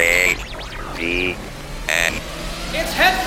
A 0.00 0.36
D 0.96 1.34
N. 1.88 2.12
It's 2.72 2.92
Headphones 2.92 3.17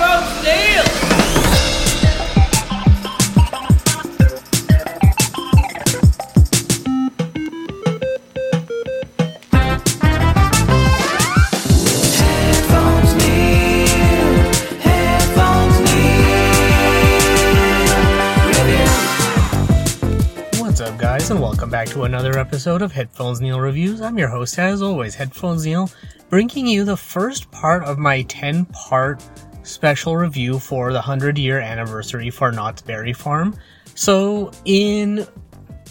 episode 22.62 22.82
of 22.82 22.92
Headphones 22.92 23.40
Neil 23.40 23.58
Reviews. 23.58 24.00
I'm 24.00 24.16
your 24.16 24.28
host, 24.28 24.56
as 24.56 24.82
always, 24.82 25.16
Headphones 25.16 25.66
Neil, 25.66 25.90
bringing 26.30 26.64
you 26.64 26.84
the 26.84 26.96
first 26.96 27.50
part 27.50 27.82
of 27.82 27.98
my 27.98 28.22
10 28.22 28.66
part 28.66 29.20
special 29.64 30.16
review 30.16 30.60
for 30.60 30.92
the 30.92 31.00
100 31.00 31.36
year 31.38 31.58
anniversary 31.58 32.30
for 32.30 32.52
Knott's 32.52 32.80
Berry 32.80 33.12
Farm. 33.12 33.56
So, 33.96 34.52
in 34.64 35.26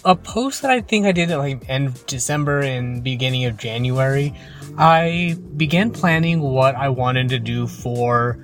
a 0.05 0.15
post 0.15 0.61
that 0.61 0.71
I 0.71 0.79
think 0.79 1.05
I 1.05 1.11
did 1.11 1.29
at 1.31 1.39
like 1.39 1.69
end 1.69 1.87
of 1.87 2.05
December 2.05 2.61
and 2.61 3.03
beginning 3.03 3.43
of 3.43 3.57
January, 3.57 4.33
I 4.77 5.35
began 5.57 5.91
planning 5.91 6.39
what 6.39 6.75
I 6.75 6.87
wanted 6.87 7.27
to 7.31 7.39
do 7.39 7.67
for 7.67 8.39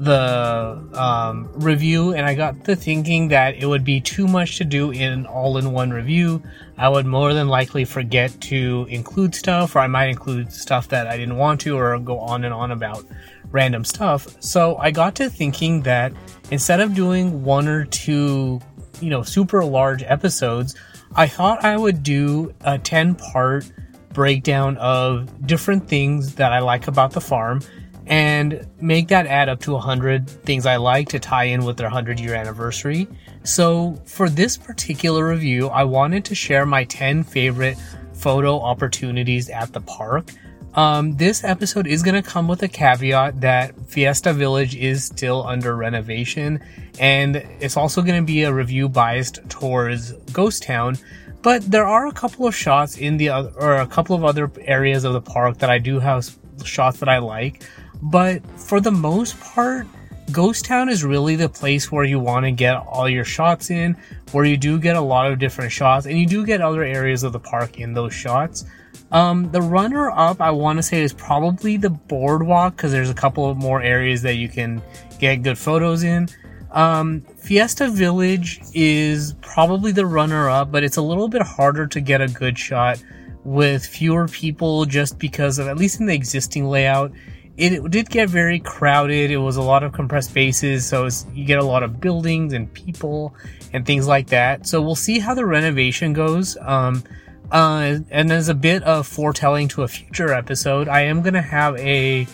the 0.00 0.82
um, 0.94 1.50
review, 1.56 2.14
and 2.14 2.24
I 2.24 2.34
got 2.34 2.64
to 2.64 2.74
thinking 2.74 3.28
that 3.28 3.56
it 3.56 3.66
would 3.66 3.84
be 3.84 4.00
too 4.00 4.26
much 4.26 4.56
to 4.56 4.64
do 4.64 4.90
in 4.90 5.26
all 5.26 5.58
in 5.58 5.72
one 5.72 5.90
review. 5.90 6.42
I 6.80 6.88
would 6.88 7.04
more 7.04 7.34
than 7.34 7.48
likely 7.48 7.84
forget 7.84 8.40
to 8.40 8.86
include 8.88 9.34
stuff, 9.34 9.76
or 9.76 9.80
I 9.80 9.86
might 9.86 10.06
include 10.06 10.50
stuff 10.50 10.88
that 10.88 11.06
I 11.06 11.18
didn't 11.18 11.36
want 11.36 11.60
to, 11.60 11.76
or 11.76 11.98
go 11.98 12.18
on 12.18 12.42
and 12.42 12.54
on 12.54 12.70
about 12.70 13.04
random 13.50 13.84
stuff. 13.84 14.34
So 14.40 14.78
I 14.78 14.90
got 14.90 15.14
to 15.16 15.28
thinking 15.28 15.82
that 15.82 16.10
instead 16.50 16.80
of 16.80 16.94
doing 16.94 17.44
one 17.44 17.68
or 17.68 17.84
two, 17.84 18.62
you 18.98 19.10
know, 19.10 19.22
super 19.22 19.62
large 19.62 20.02
episodes, 20.04 20.74
I 21.14 21.28
thought 21.28 21.62
I 21.62 21.76
would 21.76 22.02
do 22.02 22.54
a 22.62 22.78
10 22.78 23.14
part 23.16 23.70
breakdown 24.14 24.78
of 24.78 25.46
different 25.46 25.86
things 25.86 26.36
that 26.36 26.50
I 26.50 26.60
like 26.60 26.88
about 26.88 27.12
the 27.12 27.20
farm 27.20 27.60
and 28.06 28.66
make 28.80 29.08
that 29.08 29.26
add 29.26 29.50
up 29.50 29.60
to 29.60 29.72
100 29.72 30.30
things 30.30 30.64
I 30.64 30.76
like 30.76 31.10
to 31.10 31.18
tie 31.18 31.44
in 31.44 31.66
with 31.66 31.76
their 31.76 31.88
100 31.88 32.18
year 32.18 32.34
anniversary. 32.34 33.06
So, 33.42 33.98
for 34.04 34.28
this 34.28 34.56
particular 34.56 35.26
review, 35.28 35.68
I 35.68 35.84
wanted 35.84 36.24
to 36.26 36.34
share 36.34 36.66
my 36.66 36.84
10 36.84 37.24
favorite 37.24 37.78
photo 38.12 38.60
opportunities 38.60 39.48
at 39.48 39.72
the 39.72 39.80
park. 39.80 40.30
Um, 40.74 41.16
this 41.16 41.42
episode 41.42 41.86
is 41.86 42.02
going 42.02 42.22
to 42.22 42.28
come 42.28 42.46
with 42.46 42.62
a 42.62 42.68
caveat 42.68 43.40
that 43.40 43.74
Fiesta 43.88 44.32
Village 44.32 44.76
is 44.76 45.04
still 45.04 45.44
under 45.46 45.74
renovation, 45.74 46.60
and 47.00 47.36
it's 47.60 47.76
also 47.76 48.02
going 48.02 48.20
to 48.20 48.26
be 48.26 48.42
a 48.44 48.52
review 48.52 48.88
biased 48.88 49.40
towards 49.48 50.12
Ghost 50.32 50.62
Town. 50.62 50.96
But 51.42 51.62
there 51.62 51.86
are 51.86 52.06
a 52.06 52.12
couple 52.12 52.46
of 52.46 52.54
shots 52.54 52.98
in 52.98 53.16
the 53.16 53.30
oth- 53.30 53.54
or 53.56 53.76
a 53.76 53.86
couple 53.86 54.14
of 54.14 54.22
other 54.22 54.50
areas 54.60 55.04
of 55.04 55.14
the 55.14 55.20
park 55.22 55.58
that 55.58 55.70
I 55.70 55.78
do 55.78 55.98
have 55.98 56.36
shots 56.62 57.00
that 57.00 57.08
I 57.08 57.18
like. 57.18 57.64
But 58.02 58.42
for 58.60 58.80
the 58.80 58.92
most 58.92 59.40
part, 59.40 59.86
Ghost 60.32 60.64
Town 60.64 60.88
is 60.88 61.04
really 61.04 61.36
the 61.36 61.48
place 61.48 61.90
where 61.90 62.04
you 62.04 62.18
want 62.18 62.44
to 62.44 62.52
get 62.52 62.76
all 62.76 63.08
your 63.08 63.24
shots 63.24 63.70
in, 63.70 63.96
where 64.32 64.44
you 64.44 64.56
do 64.56 64.78
get 64.78 64.96
a 64.96 65.00
lot 65.00 65.30
of 65.30 65.38
different 65.38 65.72
shots, 65.72 66.06
and 66.06 66.18
you 66.18 66.26
do 66.26 66.44
get 66.46 66.60
other 66.60 66.82
areas 66.82 67.22
of 67.22 67.32
the 67.32 67.40
park 67.40 67.78
in 67.78 67.92
those 67.92 68.14
shots. 68.14 68.64
Um, 69.12 69.50
the 69.50 69.60
runner 69.60 70.10
up, 70.10 70.40
I 70.40 70.50
want 70.50 70.78
to 70.78 70.82
say, 70.82 71.02
is 71.02 71.12
probably 71.12 71.76
the 71.76 71.90
boardwalk 71.90 72.76
because 72.76 72.92
there's 72.92 73.10
a 73.10 73.14
couple 73.14 73.48
of 73.48 73.56
more 73.56 73.82
areas 73.82 74.22
that 74.22 74.34
you 74.36 74.48
can 74.48 74.82
get 75.18 75.42
good 75.42 75.58
photos 75.58 76.02
in. 76.04 76.28
Um, 76.70 77.22
Fiesta 77.36 77.88
Village 77.88 78.60
is 78.74 79.34
probably 79.40 79.90
the 79.90 80.06
runner 80.06 80.48
up, 80.48 80.70
but 80.70 80.84
it's 80.84 80.96
a 80.96 81.02
little 81.02 81.28
bit 81.28 81.42
harder 81.42 81.86
to 81.88 82.00
get 82.00 82.20
a 82.20 82.28
good 82.28 82.56
shot 82.56 83.02
with 83.42 83.84
fewer 83.84 84.28
people 84.28 84.84
just 84.84 85.18
because 85.18 85.58
of, 85.58 85.66
at 85.66 85.76
least 85.76 85.98
in 85.98 86.06
the 86.06 86.14
existing 86.14 86.66
layout, 86.66 87.10
it, 87.60 87.90
did 87.90 88.08
get 88.08 88.28
very 88.28 88.58
crowded. 88.58 89.30
It 89.30 89.36
was 89.36 89.56
a 89.56 89.62
lot 89.62 89.82
of 89.82 89.92
compressed 89.92 90.30
spaces, 90.30 90.86
so 90.86 91.08
you 91.34 91.44
get 91.44 91.58
a 91.58 91.64
lot 91.64 91.82
of 91.82 92.00
buildings 92.00 92.52
and 92.52 92.72
people 92.72 93.34
and 93.72 93.84
things 93.84 94.06
like 94.06 94.28
that. 94.28 94.66
So 94.66 94.80
we'll 94.80 94.94
see 94.94 95.18
how 95.18 95.34
the 95.34 95.44
renovation 95.44 96.12
goes. 96.12 96.56
Um, 96.60 97.04
uh, 97.52 97.98
and 98.10 98.32
as 98.32 98.48
a 98.48 98.54
bit 98.54 98.82
of 98.84 99.06
foretelling 99.06 99.68
to 99.68 99.82
a 99.82 99.88
future 99.88 100.32
episode, 100.32 100.88
I 100.88 101.02
am 101.02 101.20
going 101.20 101.34
to 101.34 101.42
have 101.42 101.76
a 101.76 102.26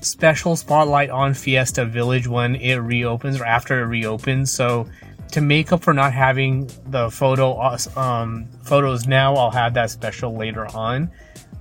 special 0.00 0.56
spotlight 0.56 1.10
on 1.10 1.34
Fiesta 1.34 1.84
Village 1.84 2.26
when 2.26 2.56
it 2.56 2.76
reopens 2.76 3.40
or 3.40 3.44
after 3.44 3.80
it 3.80 3.86
reopens. 3.86 4.52
So 4.52 4.88
to 5.32 5.40
make 5.40 5.72
up 5.72 5.82
for 5.82 5.94
not 5.94 6.12
having 6.12 6.70
the 6.86 7.10
photo 7.10 7.76
um, 7.96 8.48
photos 8.62 9.06
now, 9.06 9.34
I'll 9.34 9.50
have 9.50 9.74
that 9.74 9.90
special 9.90 10.36
later 10.36 10.66
on. 10.74 11.10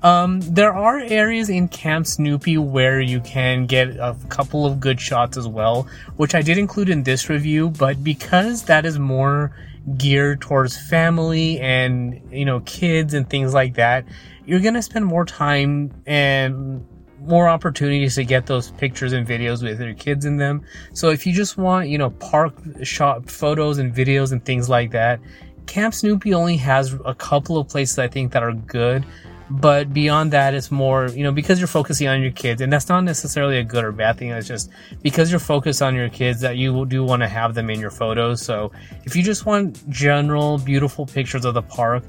Um, 0.04 0.42
there 0.42 0.74
are 0.74 1.00
areas 1.00 1.50
in 1.50 1.68
Camp 1.70 2.06
Snoopy 2.06 2.58
where 2.58 3.02
you 3.02 3.20
can 3.22 3.66
get 3.66 3.90
a 3.98 4.16
couple 4.30 4.66
of 4.66 4.80
good 4.80 5.02
shots 5.02 5.38
as 5.38 5.48
well, 5.48 5.88
which 6.18 6.36
I 6.36 6.42
did 6.42 6.58
include 6.58 6.90
in 6.90 7.04
this 7.04 7.30
review, 7.30 7.70
but 7.70 8.04
because 8.04 8.64
that 8.64 8.86
is 8.86 9.00
more 9.00 9.52
geared 9.98 10.42
towards 10.42 10.78
family 10.78 11.60
and, 11.60 12.22
you 12.32 12.46
know, 12.46 12.60
kids 12.62 13.14
and 13.14 13.28
things 13.28 13.54
like 13.54 13.76
that, 13.76 14.06
you're 14.46 14.60
gonna 14.60 14.82
spend 14.82 15.06
more 15.06 15.26
time 15.26 15.92
and 16.06 16.86
more 17.22 17.50
opportunities 17.50 18.16
to 18.16 18.24
get 18.24 18.46
those 18.46 18.72
pictures 18.72 19.14
and 19.14 19.28
videos 19.28 19.64
with 19.64 19.82
your 19.82 19.94
kids 19.94 20.26
in 20.26 20.38
them. 20.38 20.62
So 20.94 21.10
if 21.10 21.26
you 21.26 21.34
just 21.34 21.58
want, 21.58 21.90
you 21.90 21.98
know, 21.98 22.12
park 22.12 22.54
shot 22.84 23.30
photos 23.30 23.80
and 23.80 23.94
videos 23.94 24.32
and 24.32 24.44
things 24.46 24.70
like 24.70 24.92
that, 24.92 25.20
Camp 25.66 25.94
Snoopy 25.94 26.34
only 26.34 26.58
has 26.58 26.96
a 27.04 27.16
couple 27.16 27.58
of 27.58 27.68
places 27.68 27.98
I 28.00 28.08
think 28.08 28.32
that 28.32 28.44
are 28.44 28.54
good. 28.54 29.06
But 29.50 29.94
beyond 29.94 30.34
that, 30.34 30.54
it's 30.54 30.72
more, 30.72 31.08
you 31.08 31.24
know, 31.24 31.32
because 31.32 31.60
you're 31.60 31.68
focusing 31.68 32.08
on 32.08 32.22
your 32.22 32.32
kids, 32.32 32.62
and 32.62 32.72
that's 32.72 32.90
not 32.90 33.02
necessarily 33.02 33.60
a 33.60 33.64
good 33.64 33.86
or 33.86 33.92
bad 33.92 34.18
thing. 34.18 34.30
It's 34.32 34.48
just 34.48 34.70
because 35.02 35.32
you're 35.32 35.40
focused 35.40 35.82
on 35.82 35.96
your 35.96 36.10
kids 36.10 36.42
that 36.42 36.58
you 36.58 36.86
do 36.86 37.04
want 37.04 37.22
to 37.22 37.28
have 37.28 37.54
them 37.54 37.70
in 37.70 37.80
your 37.80 37.92
photos. 37.92 38.42
So 38.42 38.72
if 39.06 39.16
you 39.16 39.24
just 39.24 39.46
want 39.46 39.90
general, 39.90 40.58
beautiful 40.58 41.06
pictures 41.06 41.46
of 41.46 41.54
the 41.54 41.62
park, 41.62 42.04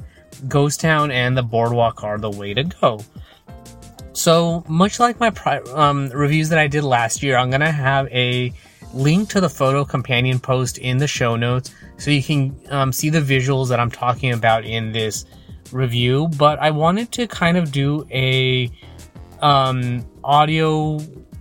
Ghost 0.48 0.80
Town 0.80 1.10
and 1.10 1.36
the 1.36 1.42
boardwalk 1.42 2.02
are 2.02 2.18
the 2.18 2.30
way 2.30 2.54
to 2.54 2.64
go. 2.64 3.00
So 4.12 4.64
much 4.68 4.98
like 4.98 5.20
my 5.20 5.30
pri- 5.30 5.62
um, 5.72 6.08
reviews 6.08 6.48
that 6.48 6.58
I 6.58 6.66
did 6.66 6.82
last 6.82 7.22
year, 7.22 7.36
I'm 7.36 7.50
gonna 7.50 7.70
have 7.70 8.08
a 8.08 8.52
link 8.92 9.28
to 9.30 9.40
the 9.40 9.48
photo 9.48 9.84
companion 9.84 10.40
post 10.40 10.78
in 10.78 10.98
the 10.98 11.06
show 11.06 11.36
notes 11.36 11.72
so 11.98 12.10
you 12.10 12.22
can 12.22 12.58
um, 12.70 12.92
see 12.92 13.10
the 13.10 13.20
visuals 13.20 13.68
that 13.68 13.78
I'm 13.78 13.90
talking 13.90 14.32
about 14.32 14.64
in 14.64 14.92
this 14.92 15.24
review. 15.72 16.28
But 16.36 16.58
I 16.58 16.70
wanted 16.70 17.12
to 17.12 17.26
kind 17.26 17.56
of 17.56 17.72
do 17.72 18.06
a 18.10 18.70
um, 19.40 20.04
audio 20.24 20.98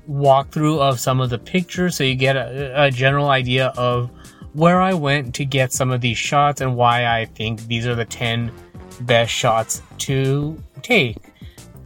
walkthrough 0.09 0.79
of 0.79 0.99
some 0.99 1.19
of 1.19 1.29
the 1.29 1.37
pictures 1.37 1.97
so 1.97 2.03
you 2.03 2.15
get 2.15 2.37
a, 2.37 2.85
a 2.85 2.91
general 2.91 3.29
idea 3.29 3.73
of 3.75 4.09
where 4.53 4.81
I 4.81 4.93
went 4.93 5.35
to 5.35 5.45
get 5.45 5.71
some 5.71 5.91
of 5.91 6.01
these 6.01 6.17
shots 6.17 6.61
and 6.61 6.75
why 6.75 7.05
I 7.05 7.25
think 7.25 7.67
these 7.67 7.85
are 7.85 7.95
the 7.95 8.05
10 8.05 8.51
best 9.01 9.31
shots 9.31 9.81
to 9.99 10.61
take. 10.81 11.17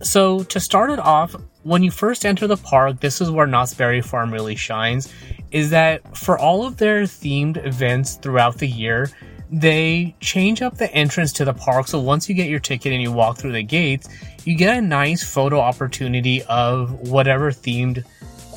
So, 0.01 0.43
to 0.43 0.59
start 0.59 0.89
it 0.89 0.99
off, 0.99 1.35
when 1.63 1.83
you 1.83 1.91
first 1.91 2.25
enter 2.25 2.47
the 2.47 2.57
park, 2.57 2.99
this 3.01 3.21
is 3.21 3.29
where 3.29 3.45
Knott's 3.45 3.73
Berry 3.73 4.01
Farm 4.01 4.31
really 4.31 4.55
shines. 4.55 5.13
Is 5.51 5.69
that 5.71 6.17
for 6.17 6.39
all 6.39 6.65
of 6.65 6.77
their 6.77 7.03
themed 7.03 7.63
events 7.65 8.15
throughout 8.15 8.57
the 8.57 8.67
year, 8.67 9.09
they 9.51 10.15
change 10.21 10.61
up 10.61 10.77
the 10.77 10.91
entrance 10.93 11.33
to 11.33 11.45
the 11.45 11.53
park. 11.53 11.87
So 11.87 11.99
once 11.99 12.29
you 12.29 12.35
get 12.35 12.49
your 12.49 12.59
ticket 12.59 12.93
and 12.93 13.01
you 13.01 13.11
walk 13.11 13.37
through 13.37 13.51
the 13.51 13.63
gates, 13.63 14.07
you 14.45 14.55
get 14.55 14.77
a 14.77 14.81
nice 14.81 15.23
photo 15.23 15.59
opportunity 15.59 16.41
of 16.43 17.09
whatever 17.09 17.51
themed 17.51 18.05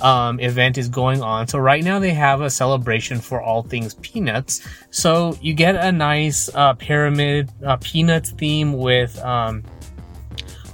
um, 0.02 0.38
event 0.38 0.78
is 0.78 0.88
going 0.88 1.22
on. 1.22 1.48
So 1.48 1.58
right 1.58 1.82
now 1.82 1.98
they 1.98 2.12
have 2.12 2.42
a 2.42 2.50
celebration 2.50 3.20
for 3.20 3.42
all 3.42 3.62
things 3.62 3.94
peanuts. 3.94 4.66
So 4.90 5.36
you 5.40 5.54
get 5.54 5.74
a 5.74 5.90
nice 5.90 6.48
uh, 6.54 6.74
pyramid 6.74 7.50
uh, 7.64 7.76
peanuts 7.80 8.30
theme 8.30 8.74
with 8.74 9.18
um, 9.18 9.64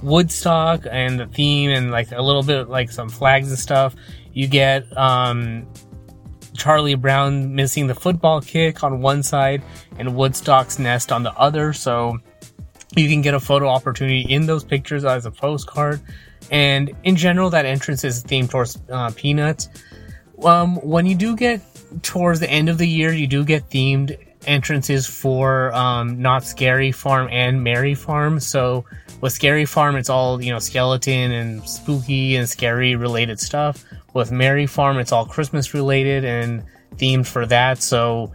Woodstock 0.03 0.85
and 0.89 1.19
the 1.19 1.27
theme 1.27 1.71
and 1.71 1.91
like 1.91 2.11
a 2.11 2.21
little 2.21 2.43
bit 2.43 2.69
like 2.69 2.91
some 2.91 3.09
flags 3.09 3.49
and 3.49 3.57
stuff. 3.57 3.95
You 4.33 4.47
get 4.47 4.85
um, 4.97 5.65
Charlie 6.55 6.95
Brown 6.95 7.55
missing 7.55 7.87
the 7.87 7.95
football 7.95 8.41
kick 8.41 8.83
on 8.83 9.01
one 9.01 9.23
side 9.23 9.61
and 9.97 10.15
Woodstock's 10.15 10.79
nest 10.79 11.11
on 11.11 11.23
the 11.23 11.33
other. 11.33 11.73
So 11.73 12.19
you 12.95 13.07
can 13.07 13.21
get 13.21 13.33
a 13.33 13.39
photo 13.39 13.67
opportunity 13.67 14.21
in 14.21 14.45
those 14.45 14.63
pictures 14.63 15.05
as 15.05 15.25
a 15.25 15.31
postcard. 15.31 16.01
And 16.49 16.91
in 17.03 17.15
general, 17.15 17.49
that 17.51 17.65
entrance 17.65 18.03
is 18.03 18.23
themed 18.23 18.49
towards 18.49 18.81
uh, 18.89 19.11
peanuts. 19.15 19.69
Um, 20.43 20.77
when 20.77 21.05
you 21.05 21.15
do 21.15 21.35
get 21.35 21.61
towards 22.01 22.39
the 22.39 22.49
end 22.49 22.67
of 22.69 22.77
the 22.77 22.87
year, 22.87 23.13
you 23.13 23.27
do 23.27 23.43
get 23.45 23.69
themed 23.69 24.17
entrances 24.47 25.05
for 25.05 25.73
um, 25.73 26.21
Knott's 26.21 26.47
Scary 26.47 26.91
Farm 26.91 27.27
and 27.31 27.63
Merry 27.63 27.93
Farm. 27.93 28.39
So 28.39 28.85
with 29.21 29.33
Scary 29.33 29.65
Farm, 29.65 29.95
it's 29.95 30.09
all 30.09 30.41
you 30.41 30.51
know 30.51 30.59
skeleton 30.59 31.31
and 31.31 31.67
spooky 31.67 32.35
and 32.35 32.49
scary 32.49 32.95
related 32.95 33.39
stuff. 33.39 33.85
With 34.13 34.31
Merry 34.31 34.67
Farm, 34.67 34.97
it's 34.97 35.11
all 35.11 35.25
Christmas 35.25 35.73
related 35.73 36.25
and 36.25 36.63
themed 36.95 37.27
for 37.27 37.45
that. 37.45 37.81
So 37.81 38.31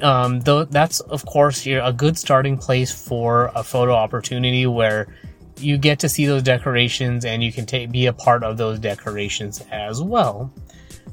um, 0.00 0.40
that's 0.40 1.00
of 1.00 1.24
course 1.24 1.66
a 1.66 1.92
good 1.92 2.18
starting 2.18 2.58
place 2.58 2.92
for 2.92 3.50
a 3.54 3.62
photo 3.62 3.92
opportunity 3.92 4.66
where 4.66 5.08
you 5.58 5.78
get 5.78 5.98
to 6.00 6.08
see 6.08 6.26
those 6.26 6.42
decorations 6.42 7.24
and 7.24 7.42
you 7.42 7.52
can 7.52 7.66
take 7.66 7.90
be 7.90 8.06
a 8.06 8.12
part 8.12 8.44
of 8.44 8.56
those 8.56 8.78
decorations 8.78 9.64
as 9.70 10.02
well. 10.02 10.52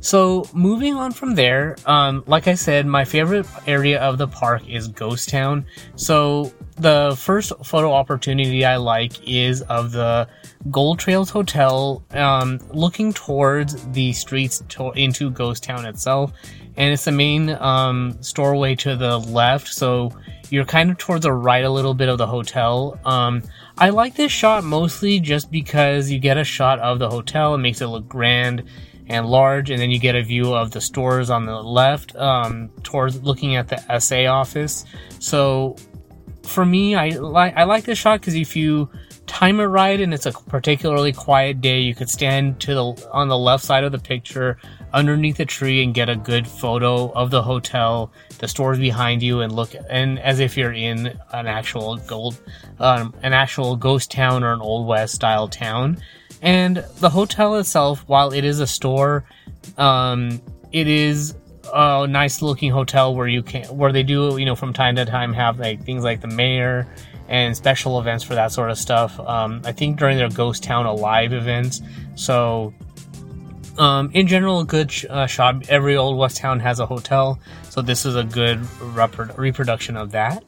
So 0.01 0.45
moving 0.53 0.95
on 0.95 1.13
from 1.13 1.35
there, 1.35 1.77
um, 1.85 2.25
like 2.27 2.49
I 2.49 2.55
said, 2.55 2.85
my 2.85 3.05
favorite 3.05 3.45
area 3.65 4.01
of 4.01 4.17
the 4.17 4.27
park 4.27 4.67
is 4.67 4.89
Ghost 4.89 5.29
Town. 5.29 5.65
So 5.95 6.51
the 6.75 7.15
first 7.17 7.53
photo 7.63 7.93
opportunity 7.93 8.65
I 8.65 8.75
like 8.75 9.25
is 9.25 9.61
of 9.61 9.93
the 9.93 10.27
Gold 10.71 10.99
Trails 10.99 11.29
Hotel, 11.29 12.03
um, 12.11 12.59
looking 12.69 13.13
towards 13.13 13.85
the 13.87 14.13
streets 14.13 14.63
to- 14.69 14.91
into 14.91 15.29
Ghost 15.29 15.63
Town 15.63 15.85
itself, 15.85 16.31
and 16.77 16.93
it's 16.93 17.05
the 17.05 17.11
main 17.11 17.49
um, 17.49 18.17
storeaway 18.21 18.75
to 18.75 18.95
the 18.95 19.19
left. 19.19 19.67
So 19.67 20.11
you're 20.49 20.65
kind 20.65 20.89
of 20.91 20.97
towards 20.97 21.23
the 21.23 21.33
right 21.33 21.65
a 21.65 21.69
little 21.69 21.93
bit 21.93 22.09
of 22.09 22.17
the 22.17 22.27
hotel. 22.27 22.99
Um, 23.05 23.43
I 23.77 23.89
like 23.89 24.15
this 24.15 24.31
shot 24.31 24.63
mostly 24.63 25.19
just 25.19 25.51
because 25.51 26.09
you 26.09 26.19
get 26.19 26.37
a 26.37 26.43
shot 26.43 26.79
of 26.79 26.99
the 26.99 27.09
hotel. 27.09 27.55
It 27.55 27.59
makes 27.59 27.81
it 27.81 27.87
look 27.87 28.07
grand 28.07 28.63
and 29.07 29.25
large, 29.25 29.69
and 29.69 29.81
then 29.81 29.91
you 29.91 29.99
get 29.99 30.15
a 30.15 30.23
view 30.23 30.53
of 30.53 30.71
the 30.71 30.79
stores 30.79 31.29
on 31.29 31.45
the 31.45 31.61
left, 31.61 32.15
um, 32.15 32.69
towards 32.83 33.21
looking 33.21 33.57
at 33.57 33.67
the 33.67 33.91
Assay 33.91 34.27
office. 34.27 34.85
So 35.19 35.75
for 36.43 36.65
me, 36.65 36.95
I 36.95 37.09
like 37.09 37.55
I 37.57 37.63
like 37.63 37.83
this 37.83 37.97
shot 37.97 38.21
because 38.21 38.35
if 38.35 38.55
you 38.55 38.89
time 39.27 39.59
it 39.59 39.65
right 39.65 39.99
and 39.99 40.13
it's 40.13 40.25
a 40.25 40.31
particularly 40.31 41.13
quiet 41.13 41.61
day, 41.61 41.79
you 41.79 41.95
could 41.95 42.09
stand 42.09 42.59
to 42.61 42.73
the 42.73 43.09
on 43.11 43.27
the 43.27 43.37
left 43.37 43.63
side 43.63 43.83
of 43.83 43.91
the 43.91 43.99
picture 43.99 44.57
underneath 44.93 45.39
a 45.39 45.45
tree 45.45 45.83
and 45.83 45.93
get 45.93 46.09
a 46.09 46.15
good 46.15 46.47
photo 46.47 47.11
of 47.13 47.31
the 47.31 47.41
hotel, 47.41 48.11
the 48.39 48.47
stores 48.47 48.77
behind 48.77 49.23
you, 49.23 49.41
and 49.41 49.53
look 49.53 49.75
and 49.89 50.19
as 50.19 50.39
if 50.39 50.55
you're 50.55 50.73
in 50.73 51.07
an 51.31 51.47
actual 51.47 51.97
gold, 51.97 52.39
um, 52.79 53.13
an 53.23 53.33
actual 53.33 53.75
ghost 53.75 54.11
town 54.11 54.43
or 54.43 54.53
an 54.53 54.61
old 54.61 54.87
west 54.87 55.15
style 55.15 55.47
town. 55.47 55.97
And 56.41 56.85
the 56.99 57.09
hotel 57.09 57.55
itself, 57.55 58.03
while 58.07 58.33
it 58.33 58.43
is 58.43 58.59
a 58.59 58.67
store, 58.67 59.25
um, 59.77 60.41
it 60.71 60.87
is 60.87 61.35
a 61.73 62.05
nice 62.07 62.41
looking 62.41 62.71
hotel 62.71 63.15
where 63.15 63.27
you 63.27 63.41
can 63.41 63.63
where 63.75 63.91
they 63.91 64.03
do 64.03 64.37
you 64.37 64.45
know 64.45 64.55
from 64.55 64.73
time 64.73 64.95
to 64.95 65.05
time 65.05 65.33
have 65.33 65.59
like 65.59 65.83
things 65.83 66.03
like 66.03 66.21
the 66.21 66.27
mayor 66.27 66.87
and 67.27 67.55
special 67.55 67.99
events 67.99 68.23
for 68.23 68.35
that 68.35 68.51
sort 68.51 68.69
of 68.69 68.77
stuff. 68.77 69.19
Um, 69.19 69.61
I 69.65 69.71
think 69.71 69.97
during 69.97 70.17
their 70.17 70.29
Ghost 70.29 70.63
Town 70.63 70.85
Alive 70.85 71.33
events. 71.33 71.81
So 72.15 72.73
um, 73.77 74.11
in 74.13 74.27
general, 74.27 74.59
a 74.59 74.65
good 74.65 74.91
sh- 74.91 75.05
uh, 75.09 75.25
shot. 75.25 75.67
Every 75.69 75.95
old 75.95 76.17
West 76.17 76.37
town 76.37 76.59
has 76.59 76.79
a 76.79 76.85
hotel, 76.85 77.39
so 77.69 77.81
this 77.81 78.05
is 78.05 78.15
a 78.15 78.23
good 78.23 78.59
repro- 78.59 79.35
reproduction 79.37 79.97
of 79.97 80.11
that. 80.11 80.43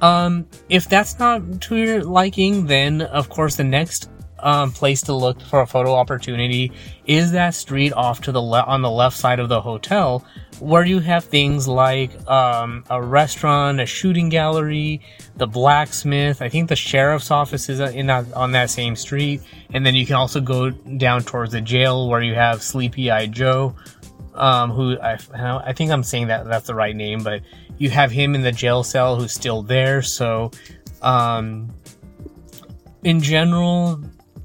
Um, 0.00 0.46
if 0.68 0.88
that's 0.88 1.18
not 1.18 1.60
to 1.62 1.76
your 1.76 2.04
liking, 2.04 2.66
then 2.66 3.02
of 3.02 3.28
course 3.28 3.56
the 3.56 3.64
next 3.64 4.10
um, 4.42 4.72
place 4.72 5.02
to 5.02 5.14
look 5.14 5.40
for 5.40 5.60
a 5.60 5.66
photo 5.66 5.94
opportunity 5.94 6.72
is 7.06 7.32
that 7.32 7.54
street 7.54 7.92
off 7.92 8.20
to 8.22 8.32
the 8.32 8.42
le- 8.42 8.62
on 8.62 8.82
the 8.82 8.90
left 8.90 9.16
side 9.16 9.38
of 9.38 9.48
the 9.48 9.60
hotel, 9.60 10.24
where 10.60 10.84
you 10.84 10.98
have 11.00 11.24
things 11.24 11.66
like 11.66 12.28
um, 12.28 12.84
a 12.90 13.02
restaurant, 13.02 13.80
a 13.80 13.86
shooting 13.86 14.28
gallery, 14.28 15.00
the 15.36 15.46
blacksmith. 15.46 16.42
I 16.42 16.48
think 16.48 16.68
the 16.68 16.76
sheriff's 16.76 17.30
office 17.30 17.68
is 17.68 17.80
in 17.80 18.06
that, 18.06 18.32
on 18.34 18.52
that 18.52 18.70
same 18.70 18.96
street, 18.96 19.40
and 19.72 19.86
then 19.86 19.94
you 19.94 20.06
can 20.06 20.16
also 20.16 20.40
go 20.40 20.70
down 20.70 21.22
towards 21.22 21.52
the 21.52 21.60
jail 21.60 22.08
where 22.08 22.20
you 22.20 22.34
have 22.34 22.62
Sleepy 22.62 23.10
Eye 23.10 23.26
Joe, 23.26 23.74
um, 24.34 24.70
who 24.70 24.98
I, 25.00 25.18
I 25.34 25.72
think 25.72 25.90
I'm 25.90 26.02
saying 26.02 26.28
that 26.28 26.46
that's 26.46 26.66
the 26.66 26.74
right 26.74 26.94
name, 26.94 27.22
but 27.22 27.42
you 27.78 27.90
have 27.90 28.10
him 28.10 28.34
in 28.34 28.42
the 28.42 28.52
jail 28.52 28.82
cell 28.82 29.18
who's 29.18 29.32
still 29.32 29.62
there. 29.62 30.02
So, 30.02 30.50
um, 31.00 31.68
in 33.02 33.20
general, 33.20 34.00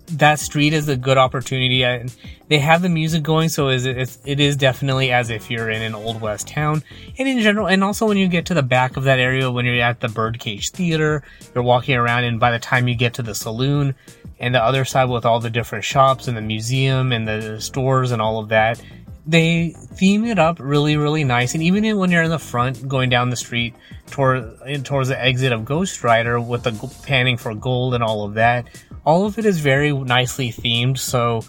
that 0.08 0.40
street 0.40 0.74
is 0.74 0.88
a 0.88 0.96
good 0.96 1.18
opportunity. 1.18 1.84
Uh, 1.84 2.00
and 2.00 2.16
they 2.48 2.60
have 2.60 2.82
the 2.82 2.90
music 2.90 3.24
going, 3.24 3.50
so 3.50 3.70
is 3.70 3.86
it, 3.86 4.18
it 4.26 4.40
is 4.40 4.56
definitely 4.56 5.12
as 5.12 5.30
if 5.30 5.52
you're 5.52 5.70
in 5.70 5.82
an 5.82 5.94
old 5.94 6.22
west 6.22 6.48
town. 6.48 6.84
And 7.18 7.28
in 7.28 7.40
general, 7.42 7.68
and 7.68 7.84
also 7.84 8.08
when 8.08 8.18
you 8.18 8.28
get 8.28 8.46
to 8.48 8.54
the 8.54 8.64
back 8.64 8.98
of 8.98 9.04
that 9.04 9.20
area, 9.20 9.52
when 9.52 9.66
you're 9.66 9.82
at 9.82 10.00
the 10.00 10.10
Birdcage 10.10 10.70
Theater, 10.72 11.24
you're 11.54 11.64
walking 11.64 11.96
around, 11.96 12.24
and 12.24 12.40
by 12.40 12.52
the 12.52 12.60
time 12.60 12.88
you 12.88 12.96
get 12.96 13.14
to 13.16 13.22
the 13.22 13.36
saloon 13.36 13.96
and 14.40 14.56
the 14.56 14.64
other 14.64 14.86
side 14.86 15.06
with 15.06 15.26
all 15.26 15.40
the 15.40 15.50
different 15.50 15.84
shops 15.84 16.28
and 16.28 16.38
the 16.38 16.42
museum 16.42 17.12
and 17.12 17.28
the 17.28 17.60
stores 17.60 18.12
and 18.12 18.22
all 18.22 18.40
of 18.40 18.50
that, 18.50 18.82
they 19.26 19.72
theme 19.72 20.24
it 20.24 20.40
up 20.40 20.58
really, 20.60 20.96
really 20.96 21.26
nice. 21.26 21.54
And 21.54 21.62
even 21.62 21.98
when 21.98 22.12
you're 22.12 22.24
in 22.24 22.30
the 22.30 22.40
front, 22.40 22.88
going 22.88 23.10
down 23.10 23.30
the 23.30 23.36
street 23.36 23.76
toward 24.10 24.58
towards 24.86 25.10
the 25.10 25.22
exit 25.22 25.52
of 25.52 25.66
Ghost 25.66 26.02
Rider 26.02 26.40
with 26.40 26.64
the 26.64 26.96
panning 27.04 27.36
for 27.36 27.54
gold 27.54 27.94
and 27.94 28.02
all 28.02 28.24
of 28.24 28.36
that, 28.36 28.68
all 29.08 29.26
of 29.26 29.40
it 29.40 29.46
is 29.46 29.60
very 29.60 29.94
nicely 29.94 30.50
themed. 30.50 30.98
So 30.98 31.42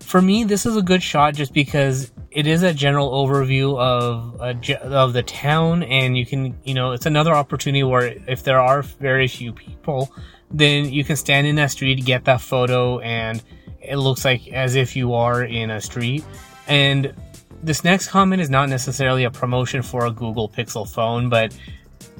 for 0.00 0.20
me, 0.20 0.44
this 0.44 0.66
is 0.66 0.76
a 0.76 0.82
good 0.82 1.02
shot 1.02 1.34
just 1.34 1.54
because 1.54 2.12
it 2.30 2.46
is 2.46 2.62
a 2.62 2.74
general 2.74 3.10
overview 3.10 3.78
of 3.78 4.38
of 4.82 5.14
the 5.14 5.22
town, 5.22 5.82
and 5.82 6.16
you 6.16 6.26
can, 6.26 6.54
you 6.62 6.74
know, 6.74 6.92
it's 6.92 7.06
another 7.06 7.32
opportunity 7.32 7.82
where 7.82 8.14
if 8.28 8.44
there 8.44 8.60
are 8.60 8.82
very 8.82 9.28
few 9.28 9.54
people, 9.54 10.12
then 10.50 10.92
you 10.92 11.02
can 11.02 11.16
stand 11.16 11.46
in 11.46 11.56
that 11.56 11.70
street, 11.70 12.04
get 12.04 12.26
that 12.26 12.42
photo, 12.42 12.98
and 12.98 13.42
it 13.80 13.96
looks 13.96 14.22
like 14.24 14.48
as 14.48 14.74
if 14.74 14.94
you 14.94 15.14
are 15.14 15.42
in 15.42 15.70
a 15.70 15.80
street. 15.80 16.22
And 16.68 17.14
this 17.62 17.82
next 17.82 18.08
comment 18.08 18.42
is 18.42 18.50
not 18.50 18.68
necessarily 18.68 19.24
a 19.24 19.30
promotion 19.30 19.80
for 19.80 20.04
a 20.04 20.10
Google 20.10 20.50
Pixel 20.50 20.86
phone, 20.86 21.30
but 21.30 21.56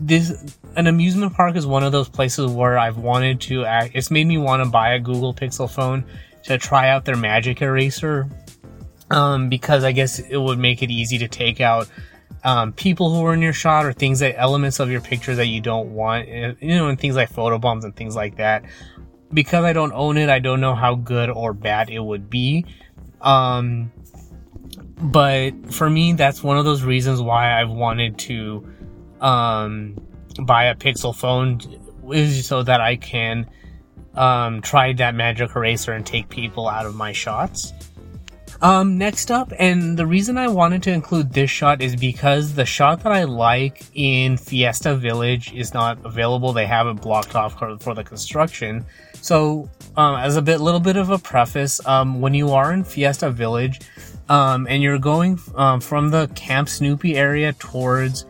this 0.00 0.57
an 0.76 0.87
amusement 0.87 1.35
park 1.35 1.57
is 1.57 1.66
one 1.66 1.85
of 1.85 1.92
those 1.92 2.09
places 2.09 2.50
where 2.50 2.78
I've 2.78 2.97
wanted 2.97 3.40
to 3.42 3.64
act. 3.64 3.92
It's 3.95 4.11
made 4.11 4.26
me 4.26 4.38
want 4.38 4.64
to 4.64 4.69
buy 4.69 4.95
a 4.95 4.99
Google 4.99 5.35
Pixel 5.35 5.71
phone 5.71 6.04
to 6.45 6.59
try 6.59 6.88
out 6.88 7.04
their 7.04 7.16
Magic 7.16 7.61
Eraser, 7.61 8.28
um, 9.11 9.49
because 9.49 9.85
I 9.85 9.92
guess 9.92 10.19
it 10.19 10.38
would 10.38 10.59
make 10.59 10.83
it 10.83 10.90
easy 10.90 11.19
to 11.19 11.28
take 11.28 11.61
out 11.61 11.88
um, 12.45 12.73
people 12.73 13.14
who 13.14 13.25
are 13.26 13.35
in 13.35 13.42
your 13.42 13.52
shot 13.52 13.85
or 13.85 13.92
things 13.92 14.21
that 14.21 14.38
elements 14.38 14.80
of 14.80 14.90
your 14.90 15.00
picture 15.00 15.35
that 15.35 15.47
you 15.47 15.61
don't 15.61 15.92
want, 15.92 16.28
you 16.28 16.57
know, 16.75 16.88
and 16.88 16.99
things 16.99 17.16
like 17.16 17.30
photo 17.30 17.59
bombs 17.59 17.85
and 17.85 17.95
things 17.95 18.16
like 18.16 18.37
that. 18.37 18.64
Because 19.33 19.64
I 19.64 19.73
don't 19.73 19.92
own 19.92 20.16
it, 20.16 20.28
I 20.28 20.38
don't 20.38 20.61
know 20.61 20.75
how 20.75 20.95
good 20.95 21.30
or 21.30 21.52
bad 21.52 21.90
it 21.90 22.00
would 22.00 22.30
be. 22.30 22.64
Um, 23.21 23.92
but 25.00 25.73
for 25.73 25.88
me, 25.88 26.14
that's 26.14 26.42
one 26.42 26.59
of 26.59 26.64
those 26.64 26.83
reasons 26.83 27.21
why 27.21 27.61
I've 27.61 27.71
wanted 27.71 28.19
to 28.21 28.66
um, 29.21 29.97
buy 30.41 30.65
a 30.65 30.75
Pixel 30.75 31.15
phone 31.15 31.61
is 32.12 32.47
so 32.47 32.62
that 32.62 32.81
I 32.81 32.97
can 32.97 33.49
um, 34.15 34.61
try 34.62 34.93
that 34.95 35.15
magic 35.15 35.55
eraser 35.55 35.93
and 35.93 36.05
take 36.05 36.29
people 36.29 36.69
out 36.69 36.87
of 36.87 36.95
my 36.95 37.12
shots. 37.12 37.73
Um, 38.62 38.99
next 38.99 39.31
up, 39.31 39.53
and 39.59 39.99
the 39.99 40.07
reason 40.07 40.37
I 40.37 40.49
wanted 40.49 40.83
to 40.83 40.93
include 40.93 41.33
this 41.33 41.50
shot 41.50 41.81
is 41.81 41.97
because 41.97 42.53
the 42.53 42.67
shot 42.67 43.03
that 43.05 43.12
I 43.12 43.25
like 43.25 43.87
in 43.95 44.37
Fiesta 44.37 44.95
Village 44.95 45.55
is 45.55 45.73
not 45.73 46.05
available. 46.05 46.53
They 46.53 46.67
have 46.67 46.87
it 46.87 47.00
blocked 47.00 47.35
off 47.35 47.59
for, 47.59 47.79
for 47.79 47.95
the 47.95 48.05
construction. 48.05 48.85
So, 49.23 49.71
um, 49.97 50.17
as 50.17 50.37
a 50.37 50.43
bit, 50.43 50.61
little 50.61 50.81
bit 50.81 50.97
of 50.97 51.09
a 51.09 51.19
preface, 51.19 51.85
um, 51.87 52.21
when 52.21 52.35
you 52.35 52.50
are 52.50 52.73
in 52.75 52.85
Fiesta 52.85 53.31
Village, 53.31 53.81
um, 54.29 54.67
and 54.69 54.83
you're 54.83 54.99
going 54.99 55.41
um, 55.55 55.81
from 55.81 56.11
the 56.11 56.29
Camp 56.35 56.69
Snoopy 56.69 57.17
area 57.17 57.55
towards, 57.55 58.27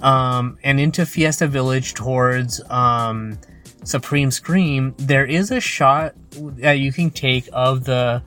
um, 0.00 0.58
and 0.62 0.80
into 0.80 1.06
Fiesta 1.06 1.46
Village 1.46 1.94
towards 1.94 2.60
um, 2.70 3.38
Supreme 3.84 4.30
Scream, 4.30 4.94
there 4.98 5.24
is 5.24 5.50
a 5.50 5.60
shot 5.60 6.14
that 6.32 6.78
you 6.78 6.92
can 6.92 7.10
take 7.10 7.48
of 7.52 7.84
the 7.84 8.22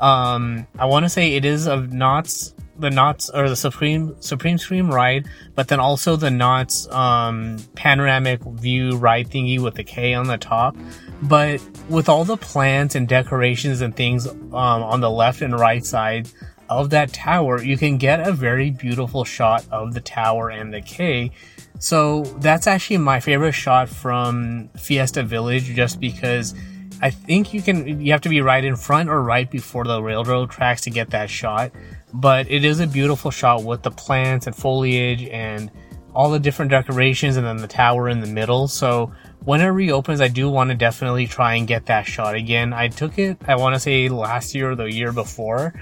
um, 0.00 0.66
I 0.78 0.86
want 0.86 1.04
to 1.04 1.08
say 1.08 1.34
it 1.34 1.44
is 1.44 1.66
of 1.66 1.92
Knott's, 1.92 2.54
the 2.78 2.90
Knott's 2.90 3.30
or 3.30 3.48
the 3.48 3.56
Supreme 3.56 4.16
Supreme 4.20 4.58
Scream 4.58 4.90
ride, 4.90 5.28
but 5.54 5.68
then 5.68 5.78
also 5.78 6.16
the 6.16 6.30
Knott's 6.30 6.88
um, 6.88 7.58
panoramic 7.74 8.42
view 8.42 8.96
ride 8.96 9.30
thingy 9.30 9.60
with 9.60 9.74
the 9.74 9.84
K 9.84 10.14
on 10.14 10.26
the 10.26 10.38
top. 10.38 10.76
But 11.22 11.62
with 11.88 12.08
all 12.08 12.24
the 12.24 12.36
plants 12.36 12.96
and 12.96 13.08
decorations 13.08 13.80
and 13.80 13.94
things 13.94 14.26
um, 14.26 14.42
on 14.52 15.00
the 15.00 15.10
left 15.10 15.42
and 15.42 15.58
right 15.58 15.84
side 15.84 16.28
of 16.68 16.90
that 16.90 17.12
tower, 17.12 17.62
you 17.62 17.76
can 17.76 17.98
get 17.98 18.26
a 18.26 18.32
very 18.32 18.70
beautiful 18.70 19.24
shot 19.24 19.64
of 19.70 19.94
the 19.94 20.00
tower 20.00 20.50
and 20.50 20.72
the 20.72 20.80
K. 20.80 21.30
So 21.78 22.22
that's 22.38 22.66
actually 22.66 22.98
my 22.98 23.20
favorite 23.20 23.52
shot 23.52 23.88
from 23.88 24.68
Fiesta 24.76 25.22
Village, 25.22 25.64
just 25.74 26.00
because 26.00 26.54
I 27.02 27.10
think 27.10 27.52
you 27.52 27.60
can 27.60 28.00
you 28.00 28.12
have 28.12 28.22
to 28.22 28.28
be 28.28 28.40
right 28.40 28.64
in 28.64 28.76
front 28.76 29.08
or 29.08 29.22
right 29.22 29.50
before 29.50 29.84
the 29.84 30.02
railroad 30.02 30.50
tracks 30.50 30.80
to 30.82 30.90
get 30.90 31.10
that 31.10 31.28
shot. 31.28 31.72
But 32.12 32.50
it 32.50 32.64
is 32.64 32.80
a 32.80 32.86
beautiful 32.86 33.30
shot 33.30 33.64
with 33.64 33.82
the 33.82 33.90
plants 33.90 34.46
and 34.46 34.54
foliage 34.54 35.24
and 35.24 35.70
all 36.14 36.30
the 36.30 36.38
different 36.38 36.70
decorations 36.70 37.36
and 37.36 37.44
then 37.44 37.56
the 37.56 37.66
tower 37.66 38.08
in 38.08 38.20
the 38.20 38.26
middle. 38.26 38.68
So 38.68 39.12
when 39.44 39.60
it 39.60 39.66
reopens, 39.66 40.20
I 40.20 40.28
do 40.28 40.48
want 40.48 40.70
to 40.70 40.76
definitely 40.76 41.26
try 41.26 41.54
and 41.54 41.66
get 41.66 41.86
that 41.86 42.06
shot 42.06 42.34
again. 42.34 42.72
I 42.72 42.88
took 42.88 43.18
it, 43.18 43.36
I 43.46 43.56
want 43.56 43.74
to 43.74 43.80
say 43.80 44.08
last 44.08 44.54
year 44.54 44.70
or 44.70 44.74
the 44.74 44.84
year 44.84 45.12
before, 45.12 45.74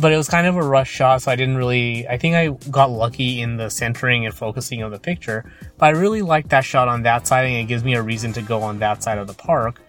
but 0.00 0.12
it 0.12 0.16
was 0.16 0.28
kind 0.28 0.46
of 0.46 0.56
a 0.56 0.62
rush 0.62 0.90
shot, 0.90 1.22
so 1.22 1.30
I 1.30 1.36
didn't 1.36 1.56
really, 1.56 2.08
I 2.08 2.18
think 2.18 2.34
I 2.34 2.48
got 2.70 2.90
lucky 2.90 3.40
in 3.40 3.56
the 3.56 3.70
centering 3.70 4.26
and 4.26 4.34
focusing 4.34 4.82
of 4.82 4.90
the 4.90 4.98
picture, 4.98 5.44
but 5.78 5.86
I 5.86 5.90
really 5.90 6.22
like 6.22 6.48
that 6.48 6.64
shot 6.64 6.88
on 6.88 7.02
that 7.02 7.26
side 7.26 7.46
and 7.46 7.54
it 7.54 7.64
gives 7.64 7.84
me 7.84 7.94
a 7.94 8.02
reason 8.02 8.32
to 8.32 8.42
go 8.42 8.62
on 8.62 8.80
that 8.80 9.02
side 9.02 9.18
of 9.18 9.28
the 9.28 9.34
park. 9.34 9.80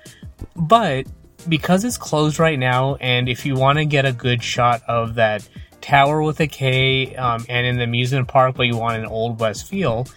But 0.56 1.08
because 1.50 1.84
it's 1.84 1.98
closed 1.98 2.38
right 2.38 2.60
now, 2.60 2.96
and 2.96 3.28
if 3.28 3.46
you 3.46 3.56
want 3.56 3.80
to 3.80 3.86
get 3.86 4.06
a 4.06 4.12
good 4.12 4.44
shot 4.44 4.84
of 4.88 5.16
that 5.16 5.48
tower 5.82 6.22
with 6.22 6.40
a 6.40 6.48
K 6.48 7.16
um, 7.16 7.46
and 7.50 7.66
in 7.66 7.78
the 7.78 7.84
amusement 7.84 8.28
park, 8.28 8.56
but 8.56 8.64
you 8.64 8.78
want 8.78 8.98
an 8.98 9.06
old 9.06 9.40
west 9.40 9.68
feel, 9.68 10.08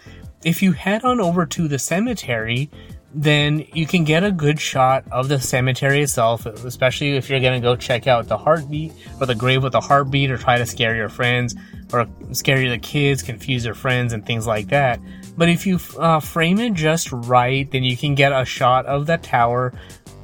if 0.43 0.61
you 0.61 0.71
head 0.71 1.03
on 1.03 1.19
over 1.19 1.45
to 1.45 1.67
the 1.67 1.79
cemetery, 1.79 2.69
then 3.13 3.65
you 3.73 3.87
can 3.87 4.03
get 4.03 4.23
a 4.23 4.31
good 4.31 4.59
shot 4.59 5.03
of 5.11 5.29
the 5.29 5.39
cemetery 5.39 6.01
itself, 6.01 6.45
especially 6.45 7.15
if 7.15 7.29
you're 7.29 7.39
gonna 7.39 7.59
go 7.59 7.75
check 7.75 8.07
out 8.07 8.27
the 8.27 8.37
heartbeat 8.37 8.93
or 9.19 9.25
the 9.25 9.35
grave 9.35 9.63
with 9.63 9.71
the 9.71 9.81
heartbeat 9.81 10.29
or 10.29 10.37
try 10.37 10.57
to 10.57 10.65
scare 10.65 10.95
your 10.95 11.09
friends 11.09 11.55
or 11.91 12.07
scare 12.33 12.69
the 12.69 12.77
kids, 12.77 13.23
confuse 13.23 13.65
your 13.65 13.73
friends, 13.73 14.13
and 14.13 14.25
things 14.25 14.45
like 14.45 14.67
that. 14.67 14.99
But 15.37 15.49
if 15.49 15.65
you 15.65 15.79
uh, 15.97 16.19
frame 16.19 16.59
it 16.59 16.73
just 16.73 17.11
right, 17.11 17.69
then 17.71 17.83
you 17.83 17.97
can 17.97 18.13
get 18.13 18.31
a 18.31 18.45
shot 18.45 18.85
of 18.85 19.07
that 19.07 19.23
tower 19.23 19.73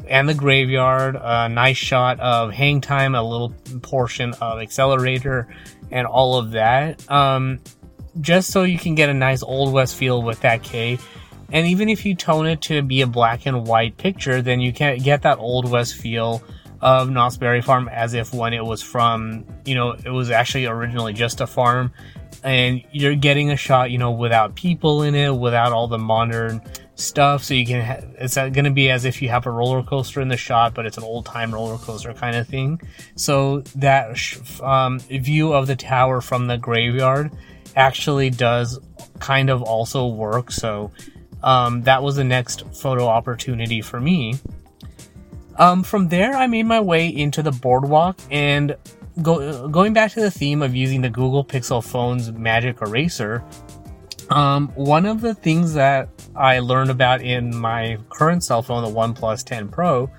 and 0.07 0.29
the 0.29 0.33
graveyard, 0.33 1.17
a 1.19 1.49
nice 1.49 1.77
shot 1.77 2.19
of 2.19 2.51
hang 2.53 2.81
time, 2.81 3.15
a 3.15 3.23
little 3.23 3.49
portion 3.81 4.33
of 4.33 4.59
Xcelerator, 4.59 5.47
and 5.91 6.05
all 6.05 6.37
of 6.37 6.51
that. 6.51 7.09
Um, 7.09 7.59
just 8.21 8.51
so 8.51 8.63
you 8.63 8.77
can 8.77 8.95
get 8.95 9.09
a 9.09 9.13
nice 9.13 9.43
old 9.43 9.73
west 9.73 9.95
feel 9.95 10.21
with 10.21 10.41
that 10.41 10.63
K. 10.63 10.97
And 11.51 11.67
even 11.67 11.89
if 11.89 12.05
you 12.05 12.15
tone 12.15 12.47
it 12.47 12.61
to 12.63 12.81
be 12.81 13.01
a 13.01 13.07
black 13.07 13.45
and 13.45 13.67
white 13.67 13.97
picture, 13.97 14.41
then 14.41 14.59
you 14.59 14.73
can't 14.73 15.03
get 15.03 15.21
that 15.23 15.37
old 15.37 15.69
west 15.69 15.95
feel 15.95 16.43
of 16.81 17.09
Knott's 17.09 17.37
Berry 17.37 17.61
Farm 17.61 17.87
as 17.89 18.13
if 18.13 18.33
when 18.33 18.53
it 18.53 18.63
was 18.63 18.81
from, 18.81 19.45
you 19.65 19.75
know, 19.75 19.91
it 19.91 20.09
was 20.09 20.29
actually 20.29 20.65
originally 20.65 21.13
just 21.13 21.41
a 21.41 21.47
farm. 21.47 21.91
And 22.43 22.83
you're 22.91 23.15
getting 23.15 23.51
a 23.51 23.55
shot, 23.55 23.91
you 23.91 23.97
know, 23.97 24.11
without 24.11 24.55
people 24.55 25.01
in 25.03 25.15
it, 25.15 25.35
without 25.35 25.71
all 25.71 25.87
the 25.87 25.97
modern 25.97 26.61
stuff. 26.95 27.43
So 27.43 27.53
you 27.53 27.65
can, 27.65 27.83
ha- 27.83 28.05
it's 28.19 28.35
going 28.35 28.65
to 28.65 28.71
be 28.71 28.89
as 28.89 29.05
if 29.05 29.21
you 29.21 29.29
have 29.29 29.45
a 29.45 29.51
roller 29.51 29.81
coaster 29.83 30.21
in 30.21 30.27
the 30.27 30.37
shot, 30.37 30.73
but 30.73 30.85
it's 30.85 30.97
an 30.97 31.03
old 31.03 31.25
time 31.25 31.53
roller 31.53 31.77
coaster 31.77 32.13
kind 32.13 32.35
of 32.35 32.47
thing. 32.47 32.81
So 33.15 33.61
that 33.75 34.17
um, 34.61 34.99
view 34.99 35.53
of 35.53 35.67
the 35.67 35.75
tower 35.75 36.21
from 36.21 36.47
the 36.47 36.57
graveyard 36.57 37.31
actually 37.75 38.29
does 38.29 38.79
kind 39.19 39.49
of 39.49 39.63
also 39.63 40.07
work. 40.07 40.51
So 40.51 40.91
um, 41.45 41.83
that 41.83 42.01
was 42.01 42.15
the 42.15 42.23
next 42.23 42.65
photo 42.75 43.07
opportunity 43.07 43.79
for 43.79 44.01
me. 44.01 44.35
Um, 45.57 45.83
from 45.83 46.09
there, 46.09 46.33
I 46.33 46.47
made 46.47 46.63
my 46.63 46.81
way 46.81 47.07
into 47.07 47.41
the 47.41 47.51
boardwalk 47.51 48.19
and 48.29 48.75
go, 49.21 49.67
going 49.69 49.93
back 49.93 50.11
to 50.13 50.21
the 50.21 50.31
theme 50.31 50.61
of 50.61 50.75
using 50.75 51.01
the 51.01 51.09
Google 51.09 51.45
Pixel 51.45 51.83
phone's 51.83 52.31
Magic 52.31 52.81
Eraser. 52.81 53.43
Um, 54.31 54.69
one 54.69 55.05
of 55.05 55.21
the 55.21 55.35
things 55.35 55.75
that 55.75 56.09
I 56.35 56.59
learned 56.59 56.89
about 56.89 57.21
in 57.21 57.55
my 57.55 57.99
current 58.09 58.43
cell 58.43 58.63
phone, 58.63 58.83
the 58.83 58.89
OnePlus 58.89 59.45
10 59.45 59.69
Pro, 59.69 60.09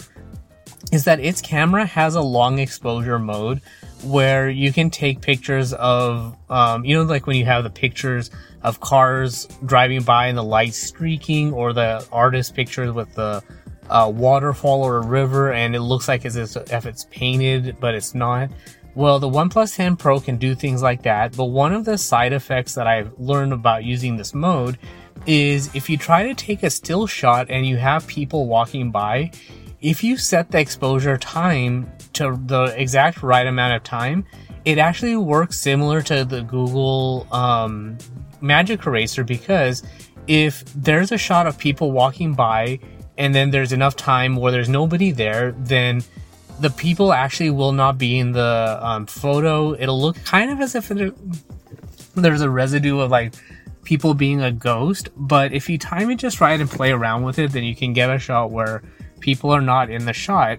is 0.92 1.04
that 1.04 1.18
its 1.18 1.42
camera 1.42 1.84
has 1.84 2.14
a 2.14 2.22
long 2.22 2.60
exposure 2.60 3.18
mode 3.18 3.60
where 4.06 4.48
you 4.48 4.72
can 4.72 4.90
take 4.90 5.20
pictures 5.20 5.72
of, 5.72 6.36
um, 6.48 6.84
you 6.84 6.96
know, 6.96 7.02
like 7.02 7.26
when 7.26 7.36
you 7.36 7.44
have 7.44 7.64
the 7.64 7.70
pictures 7.70 8.30
of 8.62 8.80
cars 8.80 9.46
driving 9.64 10.02
by 10.02 10.26
and 10.26 10.38
the 10.38 10.44
lights 10.44 10.78
streaking, 10.78 11.52
or 11.52 11.72
the 11.72 12.06
artist 12.10 12.54
pictures 12.54 12.92
with 12.92 13.12
the 13.14 13.42
uh, 13.90 14.10
waterfall 14.14 14.82
or 14.82 14.98
a 14.98 15.06
river, 15.06 15.52
and 15.52 15.74
it 15.74 15.80
looks 15.80 16.08
like 16.08 16.24
as 16.24 16.36
if 16.36 16.86
it's 16.86 17.06
painted, 17.10 17.76
but 17.80 17.94
it's 17.94 18.14
not. 18.14 18.50
Well, 18.94 19.18
the 19.18 19.28
OnePlus 19.28 19.76
10 19.76 19.96
Pro 19.96 20.20
can 20.20 20.38
do 20.38 20.54
things 20.54 20.82
like 20.82 21.02
that, 21.02 21.36
but 21.36 21.46
one 21.46 21.74
of 21.74 21.84
the 21.84 21.98
side 21.98 22.32
effects 22.32 22.74
that 22.76 22.86
I've 22.86 23.12
learned 23.18 23.52
about 23.52 23.84
using 23.84 24.16
this 24.16 24.32
mode 24.32 24.78
is 25.26 25.74
if 25.74 25.90
you 25.90 25.98
try 25.98 26.22
to 26.26 26.34
take 26.34 26.62
a 26.62 26.70
still 26.70 27.06
shot 27.06 27.50
and 27.50 27.66
you 27.66 27.76
have 27.76 28.06
people 28.06 28.46
walking 28.46 28.90
by, 28.90 29.32
if 29.82 30.02
you 30.02 30.16
set 30.16 30.50
the 30.50 30.58
exposure 30.58 31.18
time 31.18 31.92
to 32.16 32.38
the 32.46 32.74
exact 32.76 33.22
right 33.22 33.46
amount 33.46 33.74
of 33.74 33.82
time, 33.82 34.24
it 34.64 34.78
actually 34.78 35.16
works 35.16 35.58
similar 35.58 36.02
to 36.02 36.24
the 36.24 36.42
Google 36.42 37.26
um, 37.32 37.96
Magic 38.40 38.86
Eraser 38.86 39.24
because 39.24 39.82
if 40.26 40.64
there's 40.74 41.12
a 41.12 41.18
shot 41.18 41.46
of 41.46 41.56
people 41.56 41.92
walking 41.92 42.34
by 42.34 42.80
and 43.16 43.34
then 43.34 43.50
there's 43.50 43.72
enough 43.72 43.96
time 43.96 44.36
where 44.36 44.52
there's 44.52 44.68
nobody 44.68 45.10
there, 45.10 45.52
then 45.52 46.02
the 46.60 46.70
people 46.70 47.12
actually 47.12 47.50
will 47.50 47.72
not 47.72 47.98
be 47.98 48.18
in 48.18 48.32
the 48.32 48.78
um, 48.80 49.06
photo. 49.06 49.74
It'll 49.74 50.00
look 50.00 50.22
kind 50.24 50.50
of 50.50 50.60
as 50.60 50.74
if 50.74 50.90
it, 50.90 51.14
there's 52.14 52.40
a 52.40 52.50
residue 52.50 53.00
of 53.00 53.10
like 53.10 53.34
people 53.84 54.14
being 54.14 54.42
a 54.42 54.50
ghost. 54.50 55.08
But 55.16 55.52
if 55.52 55.68
you 55.68 55.78
time 55.78 56.10
it 56.10 56.16
just 56.16 56.40
right 56.40 56.60
and 56.60 56.70
play 56.70 56.92
around 56.92 57.22
with 57.22 57.38
it, 57.38 57.52
then 57.52 57.64
you 57.64 57.76
can 57.76 57.92
get 57.92 58.10
a 58.10 58.18
shot 58.18 58.50
where 58.50 58.82
people 59.20 59.50
are 59.50 59.60
not 59.60 59.90
in 59.90 60.04
the 60.04 60.12
shot. 60.12 60.58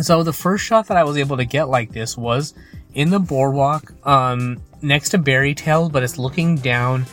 So 0.00 0.22
the 0.22 0.32
first 0.32 0.64
shot 0.64 0.88
that 0.88 0.96
I 0.96 1.04
was 1.04 1.16
able 1.16 1.38
to 1.38 1.44
get 1.44 1.68
like 1.68 1.92
this 1.92 2.16
was 2.16 2.54
in 2.94 3.10
the 3.10 3.18
boardwalk, 3.18 3.92
um, 4.06 4.60
next 4.82 5.10
to 5.10 5.18
Berry 5.18 5.54
Tail, 5.54 5.88
but 5.88 6.02
it's 6.02 6.18
looking 6.18 6.56
down 6.56 7.06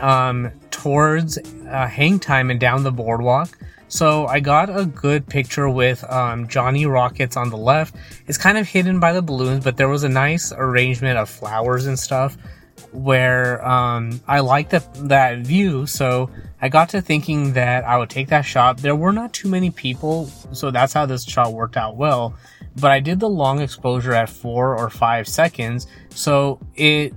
um, 0.00 0.50
towards 0.70 1.38
uh, 1.38 1.86
Hang 1.86 2.18
Time 2.18 2.50
and 2.50 2.58
down 2.58 2.82
the 2.82 2.92
boardwalk. 2.92 3.56
So 3.88 4.26
I 4.26 4.40
got 4.40 4.76
a 4.76 4.86
good 4.86 5.28
picture 5.28 5.68
with 5.68 6.02
um, 6.10 6.48
Johnny 6.48 6.86
Rockets 6.86 7.36
on 7.36 7.50
the 7.50 7.56
left. 7.56 7.94
It's 8.26 8.38
kind 8.38 8.58
of 8.58 8.66
hidden 8.66 8.98
by 8.98 9.12
the 9.12 9.22
balloons, 9.22 9.62
but 9.62 9.76
there 9.76 9.88
was 9.88 10.02
a 10.02 10.08
nice 10.08 10.52
arrangement 10.52 11.18
of 11.18 11.28
flowers 11.28 11.86
and 11.86 11.96
stuff 11.96 12.36
where 12.94 13.66
um, 13.66 14.20
I 14.26 14.40
liked 14.40 14.70
that 14.70 14.94
that 15.08 15.40
view. 15.40 15.86
So 15.86 16.30
I 16.62 16.68
got 16.68 16.90
to 16.90 17.02
thinking 17.02 17.52
that 17.54 17.84
I 17.84 17.98
would 17.98 18.10
take 18.10 18.28
that 18.28 18.42
shot. 18.42 18.78
There 18.78 18.96
were 18.96 19.12
not 19.12 19.32
too 19.32 19.48
many 19.48 19.70
people, 19.70 20.26
so 20.52 20.70
that's 20.70 20.92
how 20.92 21.04
this 21.04 21.24
shot 21.24 21.52
worked 21.52 21.76
out 21.76 21.96
well. 21.96 22.34
But 22.76 22.90
I 22.90 23.00
did 23.00 23.20
the 23.20 23.28
long 23.28 23.60
exposure 23.60 24.14
at 24.14 24.30
four 24.30 24.76
or 24.76 24.90
five 24.90 25.28
seconds, 25.28 25.86
so 26.10 26.60
it 26.74 27.14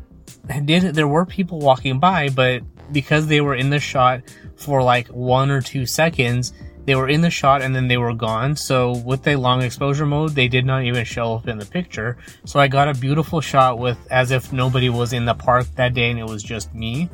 did. 0.66 0.96
There 0.96 1.08
were 1.08 1.26
people 1.26 1.60
walking 1.60 2.00
by, 2.00 2.30
but 2.30 2.64
because 2.92 3.28
they 3.28 3.42
were 3.42 3.56
in 3.56 3.70
the 3.70 3.80
shot 3.80 4.22
for 4.56 4.82
like 4.82 5.08
one 5.08 5.52
or 5.52 5.62
two 5.62 5.86
seconds, 5.86 6.54
they 6.88 6.96
were 6.96 7.10
in 7.10 7.20
the 7.20 7.30
shot 7.30 7.62
and 7.62 7.76
then 7.76 7.90
they 7.90 7.98
were 7.98 8.14
gone. 8.14 8.56
So 8.56 8.96
with 9.00 9.22
the 9.22 9.36
long 9.36 9.62
exposure 9.62 10.06
mode, 10.06 10.32
they 10.32 10.48
did 10.48 10.66
not 10.66 10.84
even 10.86 11.04
show 11.04 11.36
up 11.36 11.48
in 11.50 11.60
the 11.60 11.66
picture. 11.66 12.18
So 12.46 12.62
I 12.62 12.70
got 12.70 12.88
a 12.88 12.94
beautiful 12.94 13.42
shot 13.42 13.78
with 13.78 13.98
as 14.10 14.32
if 14.32 14.54
nobody 14.54 14.88
was 14.88 15.12
in 15.12 15.26
the 15.26 15.34
park 15.34 15.68
that 15.76 15.94
day 15.94 16.10
and 16.10 16.18
it 16.18 16.26
was 16.26 16.42
just 16.42 16.74
me. 16.74 17.10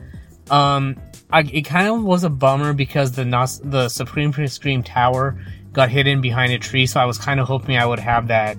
Um, 0.51 0.95
I, 1.31 1.39
it 1.41 1.63
kind 1.63 1.87
of 1.87 2.03
was 2.03 2.23
a 2.23 2.29
bummer 2.29 2.73
because 2.73 3.13
the 3.13 3.25
Nos- 3.25 3.61
the 3.63 3.89
Supreme 3.89 4.31
Scream 4.47 4.83
Tower 4.83 5.39
got 5.71 5.89
hidden 5.89 6.21
behind 6.21 6.53
a 6.53 6.59
tree, 6.59 6.85
so 6.85 6.99
I 6.99 7.05
was 7.05 7.17
kind 7.17 7.39
of 7.39 7.47
hoping 7.47 7.75
I 7.75 7.85
would 7.87 7.99
have 7.99 8.27
that 8.27 8.57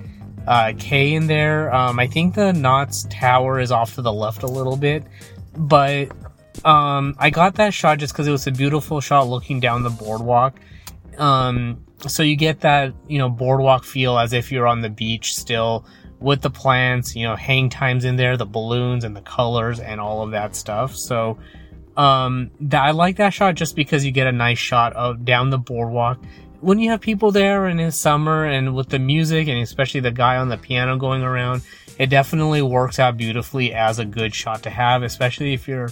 uh, 0.49 0.73
K 0.77 1.15
in 1.15 1.29
there. 1.29 1.73
Um, 1.73 2.01
I 2.01 2.09
think 2.09 2.35
the 2.35 2.53
Knott's 2.53 3.07
Tower 3.09 3.61
is 3.61 3.71
off 3.71 3.95
to 3.95 4.03
the 4.03 4.13
left 4.13 4.43
a 4.43 4.49
little 4.49 4.77
bit, 4.77 5.05
but 5.57 6.09
um, 6.65 7.15
I 7.21 7.31
got 7.31 7.55
that 7.57 7.73
shot 7.73 7.99
just 7.99 8.13
because 8.13 8.27
it 8.27 8.33
was 8.33 8.49
a 8.49 8.51
beautiful 8.51 9.01
shot 9.01 9.29
looking 9.29 9.61
down 9.61 9.85
the 9.85 9.91
boardwalk. 9.91 10.59
Um, 11.19 11.85
so 12.07 12.23
you 12.23 12.37
get 12.37 12.61
that 12.61 12.95
you 13.09 13.19
know 13.19 13.29
boardwalk 13.29 13.85
feel 13.85 14.19
as 14.19 14.33
if 14.33 14.53
you're 14.53 14.67
on 14.67 14.81
the 14.81 14.91
beach 14.91 15.35
still 15.35 15.87
with 16.21 16.41
the 16.41 16.51
plants, 16.51 17.15
you 17.15 17.25
know, 17.25 17.37
hang 17.37 17.69
times 17.69 18.05
in 18.05 18.17
there, 18.17 18.37
the 18.37 18.47
balloons 18.47 19.05
and 19.05 19.15
the 19.15 19.21
colors 19.21 19.79
and 19.79 20.01
all 20.01 20.23
of 20.23 20.31
that 20.31 20.57
stuff. 20.57 20.97
So 20.97 21.39
um, 21.99 22.51
I 22.73 22.93
like 22.93 23.17
that 23.17 23.35
shot 23.35 23.57
just 23.57 23.77
because 23.77 24.05
you 24.07 24.11
get 24.11 24.27
a 24.27 24.33
nice 24.33 24.59
shot 24.59 24.95
of 24.95 25.25
down 25.25 25.51
the 25.51 25.59
boardwalk 25.59 26.19
when 26.65 26.79
you 26.79 26.91
have 26.91 27.01
people 27.01 27.31
there 27.31 27.67
and 27.67 27.79
it's 27.79 27.97
summer 27.97 28.47
and 28.47 28.75
with 28.75 28.89
the 28.89 28.99
music 28.99 29.49
and 29.49 29.59
especially 29.59 30.01
the 30.01 30.11
guy 30.11 30.39
on 30.39 30.49
the 30.49 30.57
piano 30.57 30.97
going 30.97 31.23
around, 31.23 31.61
it 31.99 32.07
definitely 32.07 32.63
works 32.63 32.99
out 32.99 33.19
beautifully 33.19 33.75
as 33.75 33.99
a 33.99 34.05
good 34.05 34.35
shot 34.35 34.63
to 34.63 34.71
have, 34.71 35.03
especially 35.03 35.53
if 35.53 35.69
you're 35.69 35.91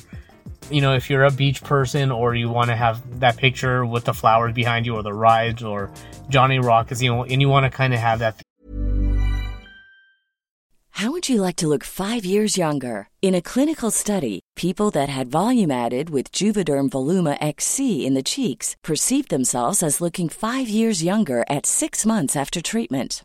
you 0.71 0.81
know, 0.81 0.95
if 0.95 1.11
you're 1.11 1.25
a 1.25 1.31
beach 1.31 1.63
person 1.63 2.11
or 2.11 2.35
you 2.35 2.49
want 2.49 2.71
to 2.71 2.77
have 2.77 3.21
that 3.21 3.37
picture 3.37 3.85
with 3.85 4.05
the 4.05 4.15
flowers 4.15 4.55
behind 4.55 4.87
you 4.87 4.95
or 4.97 5.03
the 5.03 5.13
rides 5.13 5.63
or 5.63 5.91
Johnny 6.29 6.59
Rock 6.59 6.91
you 7.01 7.11
know, 7.11 7.25
and 7.25 7.41
you 7.41 7.49
want 7.49 7.65
to 7.65 7.71
kind 7.71 7.93
of 7.93 8.01
have 8.01 8.21
that. 8.21 8.41
How 10.97 11.11
would 11.11 11.29
you 11.29 11.41
like 11.41 11.57
to 11.57 11.69
look 11.69 11.85
five 11.85 12.25
years 12.25 12.57
younger? 12.57 13.09
In 13.23 13.35
a 13.35 13.43
clinical 13.43 13.91
study, 13.91 14.41
people 14.57 14.91
that 14.91 15.09
had 15.09 15.31
volume 15.31 15.71
added 15.71 16.11
with 16.11 16.31
Juvederm 16.33 16.91
Voluma 16.91 17.37
XC 17.41 18.07
in 18.07 18.15
the 18.15 18.23
cheeks 18.23 18.77
perceived 18.85 19.31
themselves 19.31 19.83
as 19.83 20.01
looking 20.01 20.29
five 20.29 20.69
years 20.69 21.03
younger 21.03 21.45
at 21.49 21.67
six 21.67 22.07
months 22.07 22.37
after 22.37 22.61
treatment. 22.61 23.25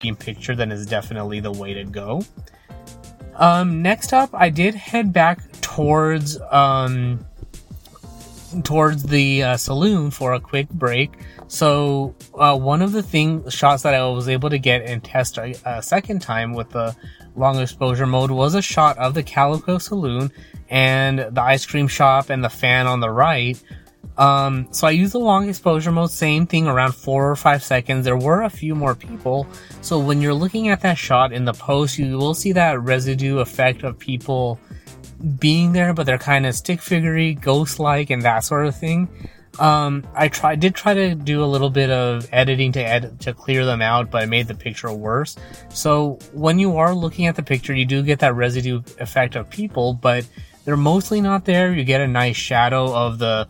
Picture, 0.00 0.54
then 0.54 0.70
is 0.70 0.86
definitely 0.86 1.40
the 1.40 1.52
way 1.52 1.74
to 1.74 1.84
go. 1.84 2.22
Um, 3.36 3.82
next 3.82 4.12
up, 4.12 4.30
I 4.32 4.50
did 4.50 4.74
head 4.74 5.12
back 5.12 5.40
towards 5.60 6.38
um, 6.50 7.24
towards 8.62 9.04
the 9.04 9.42
uh, 9.42 9.56
saloon 9.56 10.10
for 10.10 10.34
a 10.34 10.40
quick 10.40 10.68
break. 10.68 11.12
So 11.48 12.14
uh, 12.34 12.56
one 12.56 12.82
of 12.82 12.92
the 12.92 13.02
thing 13.02 13.48
shots 13.48 13.82
that 13.82 13.94
I 13.94 14.06
was 14.06 14.28
able 14.28 14.50
to 14.50 14.58
get 14.58 14.82
and 14.82 15.02
test 15.02 15.38
a, 15.38 15.54
a 15.64 15.82
second 15.82 16.20
time 16.20 16.52
with 16.52 16.70
the 16.70 16.94
long 17.36 17.58
exposure 17.58 18.06
mode 18.06 18.30
was 18.30 18.54
a 18.54 18.62
shot 18.62 18.96
of 18.98 19.14
the 19.14 19.22
Calico 19.22 19.78
Saloon 19.78 20.30
and 20.68 21.18
the 21.18 21.42
ice 21.42 21.66
cream 21.66 21.88
shop 21.88 22.30
and 22.30 22.44
the 22.44 22.48
fan 22.48 22.86
on 22.86 23.00
the 23.00 23.10
right. 23.10 23.60
Um, 24.16 24.68
so 24.70 24.86
I 24.86 24.92
used 24.92 25.12
the 25.14 25.18
long 25.18 25.48
exposure 25.48 25.90
mode, 25.90 26.10
same 26.10 26.46
thing 26.46 26.66
around 26.66 26.94
four 26.94 27.30
or 27.30 27.36
five 27.36 27.62
seconds. 27.64 28.04
There 28.04 28.16
were 28.16 28.42
a 28.42 28.50
few 28.50 28.74
more 28.74 28.94
people. 28.94 29.46
So 29.80 29.98
when 29.98 30.20
you're 30.20 30.34
looking 30.34 30.68
at 30.68 30.80
that 30.82 30.98
shot 30.98 31.32
in 31.32 31.44
the 31.44 31.52
post, 31.52 31.98
you 31.98 32.16
will 32.16 32.34
see 32.34 32.52
that 32.52 32.80
residue 32.80 33.38
effect 33.38 33.82
of 33.82 33.98
people 33.98 34.60
being 35.38 35.72
there, 35.72 35.94
but 35.94 36.06
they're 36.06 36.18
kind 36.18 36.46
of 36.46 36.54
stick 36.54 36.80
figurey, 36.80 37.40
ghost 37.40 37.78
like, 37.78 38.10
and 38.10 38.22
that 38.22 38.44
sort 38.44 38.66
of 38.66 38.76
thing. 38.76 39.08
Um, 39.58 40.04
I 40.14 40.28
try, 40.28 40.56
did 40.56 40.74
try 40.74 40.94
to 40.94 41.14
do 41.14 41.44
a 41.44 41.46
little 41.46 41.70
bit 41.70 41.88
of 41.90 42.28
editing 42.32 42.72
to 42.72 42.80
edit, 42.80 43.20
to 43.20 43.32
clear 43.32 43.64
them 43.64 43.80
out, 43.80 44.10
but 44.10 44.24
it 44.24 44.28
made 44.28 44.48
the 44.48 44.54
picture 44.54 44.92
worse. 44.92 45.36
So 45.68 46.18
when 46.32 46.58
you 46.58 46.76
are 46.76 46.94
looking 46.94 47.26
at 47.26 47.36
the 47.36 47.42
picture, 47.42 47.72
you 47.72 47.84
do 47.84 48.02
get 48.02 48.18
that 48.20 48.34
residue 48.34 48.82
effect 48.98 49.36
of 49.36 49.48
people, 49.48 49.94
but 49.94 50.26
they're 50.64 50.76
mostly 50.76 51.20
not 51.20 51.44
there. 51.44 51.72
You 51.72 51.84
get 51.84 52.00
a 52.00 52.08
nice 52.08 52.36
shadow 52.36 52.92
of 52.92 53.18
the 53.18 53.46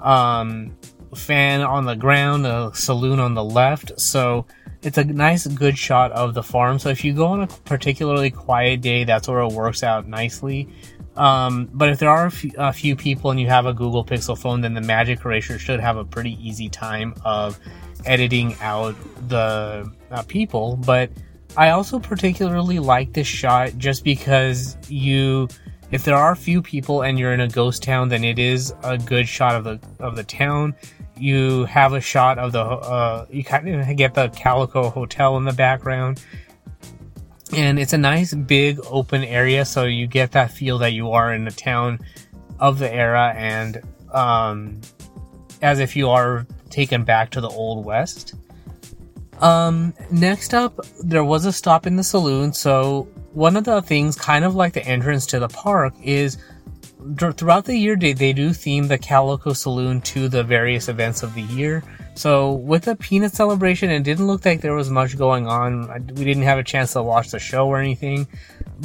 um, 0.00 0.76
fan 1.14 1.60
on 1.60 1.84
the 1.84 1.96
ground, 1.96 2.46
a 2.46 2.70
saloon 2.74 3.20
on 3.20 3.34
the 3.34 3.44
left. 3.44 4.00
So 4.00 4.46
it's 4.82 4.98
a 4.98 5.04
nice, 5.04 5.46
good 5.46 5.76
shot 5.76 6.12
of 6.12 6.34
the 6.34 6.42
farm. 6.42 6.78
So 6.78 6.88
if 6.88 7.04
you 7.04 7.12
go 7.12 7.26
on 7.26 7.42
a 7.42 7.46
particularly 7.46 8.30
quiet 8.30 8.80
day, 8.80 9.04
that's 9.04 9.28
where 9.28 9.40
it 9.40 9.52
works 9.52 9.82
out 9.82 10.08
nicely. 10.08 10.68
Um, 11.16 11.68
but 11.72 11.90
if 11.90 11.98
there 11.98 12.08
are 12.08 12.26
a 12.26 12.30
few, 12.30 12.52
a 12.56 12.72
few 12.72 12.96
people 12.96 13.30
and 13.30 13.38
you 13.38 13.48
have 13.48 13.66
a 13.66 13.74
Google 13.74 14.04
Pixel 14.04 14.38
phone, 14.38 14.60
then 14.60 14.74
the 14.74 14.80
Magic 14.80 15.24
Eraser 15.24 15.58
should 15.58 15.80
have 15.80 15.96
a 15.96 16.04
pretty 16.04 16.38
easy 16.46 16.68
time 16.68 17.14
of 17.24 17.58
editing 18.06 18.56
out 18.60 18.94
the 19.28 19.90
uh, 20.10 20.22
people. 20.22 20.76
But 20.76 21.10
I 21.56 21.70
also 21.70 21.98
particularly 21.98 22.78
like 22.78 23.12
this 23.12 23.26
shot 23.26 23.76
just 23.76 24.04
because 24.04 24.78
you, 24.88 25.48
if 25.90 26.04
there 26.04 26.16
are 26.16 26.34
few 26.34 26.62
people 26.62 27.02
and 27.02 27.18
you're 27.18 27.32
in 27.32 27.40
a 27.40 27.48
ghost 27.48 27.82
town, 27.82 28.08
then 28.08 28.24
it 28.24 28.38
is 28.38 28.72
a 28.82 28.96
good 28.98 29.28
shot 29.28 29.54
of 29.54 29.64
the 29.64 29.80
of 29.98 30.16
the 30.16 30.24
town. 30.24 30.74
You 31.16 31.64
have 31.66 31.92
a 31.92 32.00
shot 32.00 32.38
of 32.38 32.52
the, 32.52 32.62
uh, 32.62 33.26
you 33.28 33.44
kind 33.44 33.68
of 33.68 33.96
get 33.96 34.14
the 34.14 34.28
Calico 34.28 34.88
Hotel 34.88 35.36
in 35.36 35.44
the 35.44 35.52
background 35.52 36.24
and 37.54 37.78
it's 37.78 37.92
a 37.92 37.98
nice 37.98 38.32
big 38.32 38.78
open 38.88 39.24
area 39.24 39.64
so 39.64 39.84
you 39.84 40.06
get 40.06 40.32
that 40.32 40.50
feel 40.50 40.78
that 40.78 40.92
you 40.92 41.10
are 41.10 41.34
in 41.34 41.46
a 41.46 41.50
town 41.50 41.98
of 42.58 42.78
the 42.78 42.92
era 42.92 43.34
and 43.36 43.82
um 44.12 44.80
as 45.62 45.78
if 45.78 45.96
you 45.96 46.08
are 46.08 46.46
taken 46.70 47.04
back 47.04 47.30
to 47.30 47.40
the 47.40 47.48
old 47.48 47.84
west. 47.84 48.34
Um, 49.40 49.94
next 50.10 50.54
up, 50.54 50.80
there 51.02 51.24
was 51.24 51.44
a 51.44 51.52
stop 51.52 51.86
in 51.86 51.96
the 51.96 52.04
saloon. 52.04 52.52
So 52.52 53.08
one 53.32 53.56
of 53.56 53.64
the 53.64 53.82
things, 53.82 54.16
kind 54.16 54.44
of 54.44 54.54
like 54.54 54.72
the 54.72 54.84
entrance 54.84 55.26
to 55.26 55.38
the 55.38 55.48
park, 55.48 55.94
is 56.02 56.38
throughout 57.16 57.64
the 57.64 57.76
year 57.76 57.96
they, 57.96 58.12
they 58.12 58.32
do 58.32 58.52
theme 58.52 58.88
the 58.88 58.98
Calico 58.98 59.52
Saloon 59.52 60.00
to 60.02 60.28
the 60.28 60.42
various 60.42 60.88
events 60.88 61.22
of 61.22 61.34
the 61.34 61.42
year. 61.42 61.82
So 62.14 62.52
with 62.52 62.84
the 62.84 62.96
peanut 62.96 63.32
celebration, 63.32 63.90
it 63.90 64.02
didn't 64.02 64.26
look 64.26 64.44
like 64.44 64.60
there 64.60 64.74
was 64.74 64.90
much 64.90 65.16
going 65.16 65.46
on. 65.46 65.88
We 66.16 66.24
didn't 66.24 66.42
have 66.42 66.58
a 66.58 66.64
chance 66.64 66.92
to 66.92 67.02
watch 67.02 67.30
the 67.30 67.38
show 67.38 67.66
or 67.68 67.78
anything, 67.78 68.26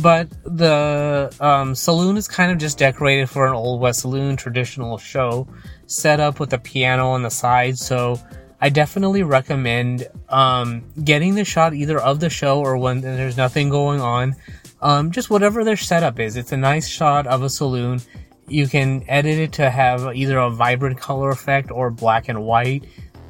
but 0.01 0.29
the 0.45 1.35
um, 1.41 1.75
saloon 1.75 2.15
is 2.15 2.27
kind 2.27 2.51
of 2.51 2.57
just 2.57 2.77
decorated 2.77 3.29
for 3.29 3.47
an 3.47 3.53
old 3.53 3.81
west 3.81 4.01
saloon 4.01 4.37
traditional 4.37 4.97
show, 4.97 5.47
set 5.87 6.19
up 6.19 6.39
with 6.39 6.53
a 6.53 6.59
piano 6.59 7.09
on 7.09 7.23
the 7.23 7.31
side. 7.31 7.77
So 7.77 8.19
I 8.61 8.69
definitely 8.69 9.23
recommend 9.23 10.07
um, 10.29 10.85
getting 11.03 11.35
the 11.35 11.45
shot 11.45 11.73
either 11.73 11.99
of 11.99 12.19
the 12.19 12.29
show 12.29 12.59
or 12.59 12.77
when 12.77 13.01
there's 13.01 13.37
nothing 13.37 13.69
going 13.69 14.01
on. 14.01 14.35
Um, 14.81 15.11
just 15.11 15.29
whatever 15.29 15.63
their 15.63 15.77
setup 15.77 16.19
is. 16.19 16.35
It's 16.35 16.51
a 16.51 16.57
nice 16.57 16.87
shot 16.87 17.27
of 17.27 17.43
a 17.43 17.49
saloon. 17.49 18.01
You 18.47 18.67
can 18.67 19.03
edit 19.07 19.39
it 19.39 19.53
to 19.53 19.69
have 19.69 20.15
either 20.15 20.37
a 20.37 20.49
vibrant 20.49 20.99
color 20.99 21.29
effect 21.29 21.71
or 21.71 21.89
black 21.89 22.29
and 22.29 22.43
white. 22.43 22.85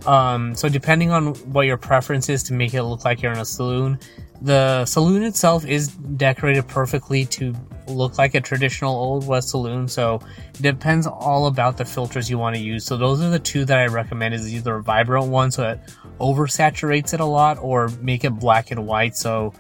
Um, 0.05 0.53
so 0.53 0.69
depending 0.69 1.11
on 1.11 1.33
what 1.51 1.65
your 1.65 1.77
preference 1.77 2.29
is 2.29 2.43
to 2.43 2.53
make 2.53 2.73
it 2.73 2.83
look 2.83 3.05
like 3.05 3.21
you're 3.21 3.31
in 3.31 3.39
a 3.39 3.45
saloon, 3.45 3.99
the 4.41 4.85
saloon 4.85 5.23
itself 5.23 5.65
is 5.65 5.87
decorated 5.87 6.67
perfectly 6.67 7.25
to 7.25 7.55
look 7.87 8.17
like 8.17 8.35
a 8.35 8.41
traditional 8.41 8.95
old 8.95 9.27
west 9.27 9.49
saloon. 9.49 9.87
So 9.87 10.19
it 10.53 10.61
depends 10.61 11.07
all 11.07 11.47
about 11.47 11.77
the 11.77 11.85
filters 11.85 12.29
you 12.29 12.37
want 12.37 12.55
to 12.55 12.61
use. 12.61 12.85
So 12.85 12.97
those 12.97 13.21
are 13.21 13.29
the 13.29 13.39
two 13.39 13.65
that 13.65 13.77
I 13.77 13.85
recommend 13.85 14.33
is 14.33 14.53
either 14.53 14.75
a 14.75 14.83
vibrant 14.83 15.27
one 15.27 15.51
so 15.51 15.69
it 15.69 15.79
oversaturates 16.19 17.13
it 17.13 17.19
a 17.19 17.25
lot 17.25 17.57
or 17.61 17.89
make 18.01 18.23
it 18.23 18.31
black 18.31 18.71
and 18.71 18.87
white 18.87 19.15
so 19.17 19.53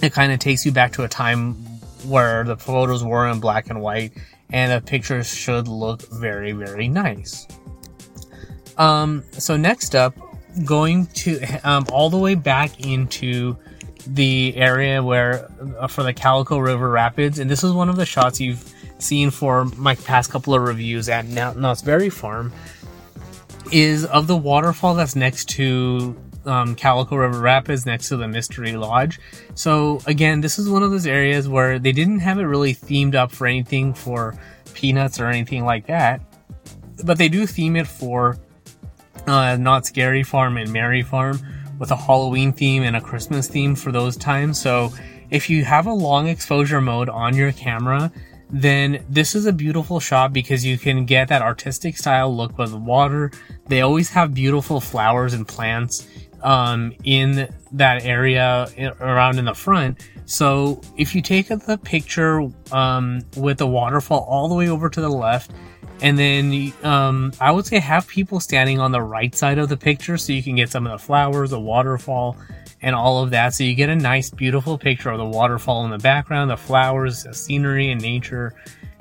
it 0.00 0.12
kind 0.12 0.32
of 0.32 0.38
takes 0.38 0.64
you 0.64 0.72
back 0.72 0.92
to 0.92 1.04
a 1.04 1.08
time 1.08 1.54
where 2.06 2.44
the 2.44 2.56
photos 2.56 3.04
were 3.04 3.28
in 3.28 3.40
black 3.40 3.68
and 3.68 3.80
white 3.80 4.12
and 4.50 4.72
the 4.72 4.80
pictures 4.86 5.32
should 5.32 5.68
look 5.68 6.02
very 6.10 6.52
very 6.52 6.88
nice. 6.88 7.46
Um, 8.78 9.22
so 9.32 9.58
next 9.58 9.94
up, 9.94 10.14
going 10.64 11.06
to 11.06 11.38
um, 11.64 11.86
all 11.92 12.08
the 12.08 12.18
way 12.18 12.34
back 12.34 12.80
into 12.80 13.56
the 14.06 14.56
area 14.56 15.02
where 15.02 15.50
uh, 15.78 15.86
for 15.86 16.02
the 16.02 16.12
Calico 16.12 16.58
River 16.58 16.90
Rapids, 16.90 17.38
and 17.38 17.50
this 17.50 17.64
is 17.64 17.72
one 17.72 17.88
of 17.88 17.96
the 17.96 18.06
shots 18.06 18.40
you've 18.40 18.72
seen 18.98 19.30
for 19.30 19.64
my 19.76 19.94
past 19.94 20.30
couple 20.30 20.54
of 20.54 20.62
reviews 20.62 21.08
at 21.08 21.26
Knott's 21.26 21.82
Berry 21.82 22.10
Farm, 22.10 22.52
is 23.72 24.04
of 24.06 24.26
the 24.26 24.36
waterfall 24.36 24.94
that's 24.94 25.16
next 25.16 25.48
to 25.50 26.16
um, 26.46 26.74
Calico 26.74 27.16
River 27.16 27.40
Rapids, 27.40 27.86
next 27.86 28.08
to 28.08 28.16
the 28.16 28.28
Mystery 28.28 28.72
Lodge. 28.72 29.20
So 29.54 30.00
again, 30.06 30.40
this 30.40 30.58
is 30.58 30.68
one 30.68 30.82
of 30.82 30.90
those 30.90 31.06
areas 31.06 31.48
where 31.48 31.78
they 31.78 31.92
didn't 31.92 32.20
have 32.20 32.38
it 32.38 32.44
really 32.44 32.74
themed 32.74 33.14
up 33.14 33.30
for 33.30 33.46
anything 33.46 33.94
for 33.94 34.38
peanuts 34.74 35.20
or 35.20 35.26
anything 35.26 35.64
like 35.64 35.86
that, 35.86 36.20
but 37.04 37.18
they 37.18 37.28
do 37.28 37.46
theme 37.46 37.76
it 37.76 37.86
for 37.86 38.38
uh, 39.26 39.56
Knott's 39.56 39.88
Scary 39.88 40.22
Farm 40.22 40.56
and 40.56 40.72
Merry 40.72 41.02
Farm 41.02 41.40
with 41.80 41.90
a 41.90 41.96
Halloween 41.96 42.52
theme 42.52 42.84
and 42.84 42.94
a 42.94 43.00
Christmas 43.00 43.48
theme 43.48 43.74
for 43.74 43.90
those 43.90 44.16
times. 44.16 44.60
So 44.60 44.92
if 45.30 45.50
you 45.50 45.64
have 45.64 45.86
a 45.86 45.92
long 45.92 46.28
exposure 46.28 46.80
mode 46.80 47.08
on 47.08 47.34
your 47.34 47.50
camera, 47.50 48.12
then 48.50 49.04
this 49.08 49.34
is 49.34 49.46
a 49.46 49.52
beautiful 49.52 49.98
shot 49.98 50.32
because 50.32 50.64
you 50.64 50.76
can 50.76 51.06
get 51.06 51.28
that 51.28 51.40
artistic 51.40 51.96
style 51.96 52.36
look 52.36 52.58
with 52.58 52.74
water. 52.74 53.32
They 53.66 53.80
always 53.80 54.10
have 54.10 54.34
beautiful 54.34 54.80
flowers 54.80 55.34
and 55.34 55.48
plants 55.48 56.06
um, 56.42 56.92
in 57.04 57.52
that 57.72 58.04
area 58.04 58.68
around 59.00 59.38
in 59.38 59.46
the 59.46 59.54
front. 59.54 60.00
So 60.26 60.80
if 60.96 61.14
you 61.14 61.22
take 61.22 61.48
the 61.48 61.78
picture 61.82 62.48
um, 62.72 63.22
with 63.36 63.58
the 63.58 63.66
waterfall 63.66 64.26
all 64.28 64.48
the 64.48 64.54
way 64.54 64.68
over 64.68 64.90
to 64.90 65.00
the 65.00 65.08
left, 65.08 65.52
and 66.02 66.18
then 66.18 66.72
um, 66.82 67.32
I 67.40 67.52
would 67.52 67.66
say 67.66 67.78
have 67.78 68.06
people 68.06 68.40
standing 68.40 68.78
on 68.78 68.92
the 68.92 69.02
right 69.02 69.34
side 69.34 69.58
of 69.58 69.68
the 69.68 69.76
picture 69.76 70.16
so 70.16 70.32
you 70.32 70.42
can 70.42 70.56
get 70.56 70.70
some 70.70 70.86
of 70.86 70.92
the 70.92 71.04
flowers, 71.04 71.50
the 71.50 71.60
waterfall, 71.60 72.36
and 72.82 72.94
all 72.94 73.22
of 73.22 73.30
that. 73.30 73.54
So 73.54 73.64
you 73.64 73.74
get 73.74 73.88
a 73.88 73.96
nice, 73.96 74.30
beautiful 74.30 74.78
picture 74.78 75.10
of 75.10 75.18
the 75.18 75.26
waterfall 75.26 75.84
in 75.84 75.90
the 75.90 75.98
background, 75.98 76.50
the 76.50 76.56
flowers, 76.56 77.24
the 77.24 77.34
scenery, 77.34 77.90
and 77.90 78.00
nature, 78.00 78.54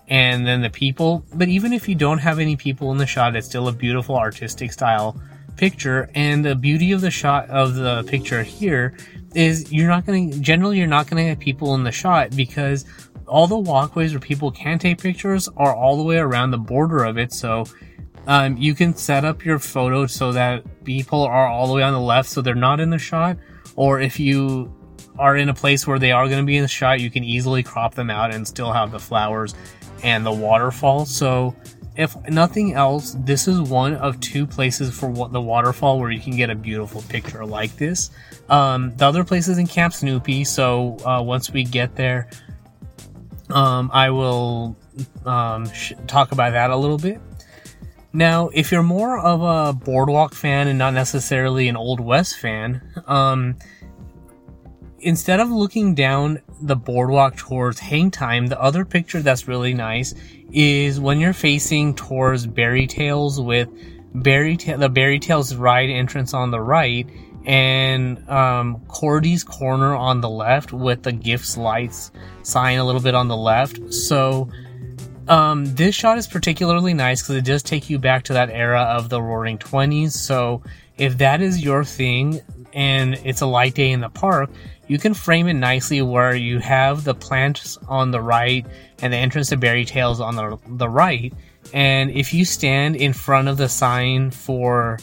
and 0.07 0.45
then 0.45 0.61
the 0.61 0.69
people. 0.69 1.23
But 1.33 1.47
even 1.47 1.71
if 1.71 1.87
you 1.87 1.95
don't 1.95 2.19
have 2.19 2.39
any 2.39 2.55
people 2.55 2.91
in 2.91 2.97
the 2.97 3.05
shot, 3.05 3.35
it's 3.35 3.47
still 3.47 3.67
a 3.67 3.73
beautiful 3.73 4.17
artistic 4.17 4.73
style 4.73 5.19
picture. 5.55 6.09
And 6.15 6.43
the 6.43 6.55
beauty 6.55 6.91
of 6.91 7.01
the 7.01 7.11
shot 7.11 7.49
of 7.49 7.75
the 7.75 8.03
picture 8.03 8.43
here 8.43 8.97
is 9.35 9.71
you're 9.71 9.87
not 9.87 10.05
going 10.05 10.31
to, 10.31 10.39
generally, 10.39 10.77
you're 10.77 10.87
not 10.87 11.07
going 11.07 11.23
to 11.23 11.29
have 11.29 11.39
people 11.39 11.75
in 11.75 11.83
the 11.83 11.91
shot 11.91 12.35
because 12.35 12.85
all 13.29 13.47
the 13.47 13.57
walkways 13.57 14.11
where 14.11 14.19
people 14.19 14.51
can 14.51 14.79
take 14.79 15.01
pictures 15.01 15.47
are 15.55 15.73
all 15.73 15.97
the 15.97 16.03
way 16.03 16.17
around 16.17 16.51
the 16.51 16.57
border 16.57 17.03
of 17.03 17.17
it. 17.17 17.31
So 17.31 17.65
um, 18.27 18.57
you 18.57 18.75
can 18.75 18.93
set 18.95 19.23
up 19.25 19.45
your 19.45 19.59
photo 19.59 20.05
so 20.05 20.31
that 20.33 20.83
people 20.83 21.23
are 21.23 21.47
all 21.47 21.67
the 21.67 21.73
way 21.73 21.83
on 21.83 21.93
the 21.93 21.99
left, 21.99 22.29
so 22.29 22.41
they're 22.41 22.55
not 22.55 22.79
in 22.79 22.89
the 22.89 22.99
shot. 22.99 23.37
Or 23.75 24.01
if 24.01 24.19
you 24.19 24.73
are 25.17 25.37
in 25.37 25.49
a 25.49 25.53
place 25.53 25.87
where 25.87 25.99
they 25.99 26.11
are 26.11 26.27
going 26.27 26.39
to 26.39 26.45
be 26.45 26.57
in 26.57 26.61
the 26.61 26.67
shot, 26.67 26.99
you 26.99 27.09
can 27.09 27.23
easily 27.23 27.63
crop 27.63 27.95
them 27.95 28.09
out 28.09 28.33
and 28.33 28.47
still 28.47 28.71
have 28.71 28.91
the 28.91 28.99
flowers 28.99 29.55
and 30.03 30.25
the 30.25 30.31
waterfall. 30.31 31.05
So 31.05 31.55
if 31.95 32.15
nothing 32.29 32.73
else, 32.73 33.15
this 33.19 33.47
is 33.47 33.59
one 33.59 33.95
of 33.95 34.19
two 34.21 34.47
places 34.47 34.97
for 34.97 35.09
what 35.09 35.33
the 35.33 35.41
waterfall 35.41 35.99
where 35.99 36.11
you 36.11 36.21
can 36.21 36.37
get 36.37 36.49
a 36.49 36.55
beautiful 36.55 37.01
picture 37.09 37.45
like 37.45 37.75
this. 37.75 38.11
Um, 38.47 38.95
the 38.95 39.05
other 39.05 39.23
place 39.23 39.47
is 39.47 39.57
in 39.57 39.67
Camp 39.67 39.93
Snoopy. 39.93 40.45
So 40.45 40.97
uh, 41.05 41.21
once 41.21 41.51
we 41.51 41.63
get 41.63 41.95
there, 41.95 42.29
um, 43.49 43.89
I 43.93 44.09
will 44.09 44.75
um, 45.25 45.71
sh- 45.71 45.93
talk 46.07 46.31
about 46.31 46.51
that 46.51 46.69
a 46.69 46.75
little 46.75 46.97
bit. 46.97 47.19
Now, 48.11 48.49
if 48.49 48.71
you're 48.71 48.83
more 48.83 49.19
of 49.19 49.41
a 49.41 49.73
Boardwalk 49.73 50.33
fan 50.33 50.67
and 50.67 50.79
not 50.79 50.93
necessarily 50.93 51.67
an 51.67 51.77
Old 51.77 51.99
West 51.99 52.39
fan, 52.39 52.81
um, 53.05 53.55
instead 55.01 55.39
of 55.39 55.49
looking 55.49 55.95
down 55.95 56.41
the 56.61 56.75
boardwalk 56.75 57.37
towards 57.37 57.79
Hang 57.79 58.11
Time, 58.11 58.47
the 58.47 58.59
other 58.59 58.83
picture 58.83 59.21
that's 59.21 59.47
really 59.47 59.73
nice 59.73 60.13
is 60.51 60.99
when 60.99 61.19
you're 61.19 61.33
facing 61.33 61.93
towards 61.93 62.47
Bear-y 62.47 62.85
Tales 62.85 63.39
with 63.39 63.69
Berry 64.13 64.57
Ta- 64.57 64.77
the 64.77 64.89
Bear-y 64.89 65.17
Tales 65.17 65.55
ride 65.55 65.89
entrance 65.89 66.33
on 66.33 66.51
the 66.51 66.59
right 66.59 67.07
and 67.49 68.29
um, 68.29 68.79
Cordy's 68.87 69.43
corner 69.43 69.95
on 69.95 70.21
the 70.21 70.29
left 70.29 70.71
with 70.71 71.01
the 71.01 71.11
gifts 71.11 71.57
lights 71.57 72.11
sign 72.43 72.77
a 72.77 72.85
little 72.85 73.01
bit 73.01 73.15
on 73.15 73.27
the 73.27 73.35
left. 73.35 73.91
So 73.91 74.49
um, 75.27 75.65
this 75.65 75.95
shot 75.95 76.19
is 76.19 76.27
particularly 76.27 76.93
nice 76.93 77.23
because 77.23 77.37
it 77.37 77.45
does 77.45 77.63
take 77.63 77.89
you 77.89 77.97
back 77.97 78.25
to 78.25 78.33
that 78.33 78.51
era 78.51 78.81
of 78.81 79.09
the 79.09 79.19
Roaring 79.19 79.57
Twenties. 79.57 80.13
So 80.13 80.61
if 80.99 81.17
that 81.17 81.41
is 81.41 81.63
your 81.63 81.83
thing 81.83 82.39
and 82.71 83.15
it's 83.23 83.41
a 83.41 83.47
light 83.47 83.73
day 83.73 83.93
in 83.93 84.01
the 84.01 84.09
park, 84.09 84.51
you 84.85 84.99
can 84.99 85.15
frame 85.15 85.47
it 85.47 85.53
nicely 85.53 86.03
where 86.03 86.35
you 86.35 86.59
have 86.59 87.03
the 87.03 87.15
plants 87.15 87.79
on 87.87 88.11
the 88.11 88.21
right 88.21 88.63
and 89.01 89.11
the 89.11 89.17
entrance 89.17 89.49
to 89.49 89.57
Bear-y 89.57 89.85
Tales 89.85 90.21
on 90.21 90.35
the 90.35 90.59
the 90.67 90.87
right. 90.87 91.33
And 91.73 92.11
if 92.11 92.31
you 92.31 92.45
stand 92.45 92.95
in 92.95 93.11
front 93.11 93.47
of 93.47 93.57
the 93.57 93.69
sign 93.69 94.29
for 94.29 94.99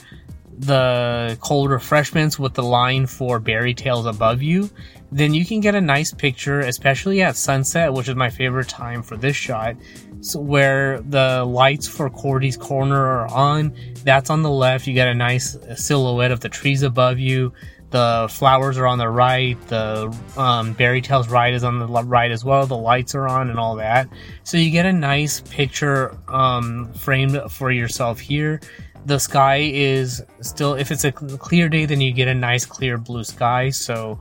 the 0.58 1.36
cold 1.40 1.70
refreshments 1.70 2.38
with 2.38 2.54
the 2.54 2.62
line 2.62 3.06
for 3.06 3.38
Bear-y 3.38 3.72
Tales 3.72 4.06
above 4.06 4.42
you, 4.42 4.70
then 5.12 5.34
you 5.34 5.44
can 5.44 5.60
get 5.60 5.74
a 5.74 5.80
nice 5.80 6.12
picture, 6.12 6.60
especially 6.60 7.22
at 7.22 7.36
sunset, 7.36 7.92
which 7.92 8.08
is 8.08 8.16
my 8.16 8.30
favorite 8.30 8.68
time 8.68 9.02
for 9.02 9.16
this 9.16 9.36
shot. 9.36 9.76
So 10.20 10.40
where 10.40 11.00
the 11.00 11.44
lights 11.44 11.86
for 11.86 12.10
Cordy's 12.10 12.56
corner 12.56 12.96
are 12.96 13.28
on, 13.28 13.74
that's 14.02 14.30
on 14.30 14.42
the 14.42 14.50
left. 14.50 14.86
You 14.86 14.94
get 14.94 15.08
a 15.08 15.14
nice 15.14 15.56
silhouette 15.76 16.32
of 16.32 16.40
the 16.40 16.48
trees 16.48 16.82
above 16.82 17.18
you. 17.18 17.52
The 17.90 18.26
flowers 18.28 18.78
are 18.78 18.86
on 18.86 18.98
the 18.98 19.08
right. 19.08 19.56
The 19.68 20.14
um, 20.36 20.72
Bear-y 20.72 21.00
Tales 21.00 21.28
ride 21.28 21.54
is 21.54 21.62
on 21.62 21.78
the 21.78 21.86
right 21.86 22.30
as 22.32 22.44
well. 22.44 22.66
The 22.66 22.76
lights 22.76 23.14
are 23.14 23.28
on 23.28 23.48
and 23.48 23.60
all 23.60 23.76
that. 23.76 24.08
So 24.42 24.56
you 24.56 24.70
get 24.70 24.86
a 24.86 24.92
nice 24.92 25.40
picture 25.40 26.18
um, 26.26 26.92
framed 26.94 27.40
for 27.50 27.70
yourself 27.70 28.18
here 28.18 28.60
the 29.06 29.18
sky 29.18 29.70
is 29.72 30.22
still 30.40 30.74
if 30.74 30.90
it's 30.90 31.04
a 31.04 31.12
clear 31.12 31.68
day 31.68 31.86
then 31.86 32.00
you 32.00 32.12
get 32.12 32.28
a 32.28 32.34
nice 32.34 32.66
clear 32.66 32.98
blue 32.98 33.24
sky 33.24 33.70
so 33.70 34.18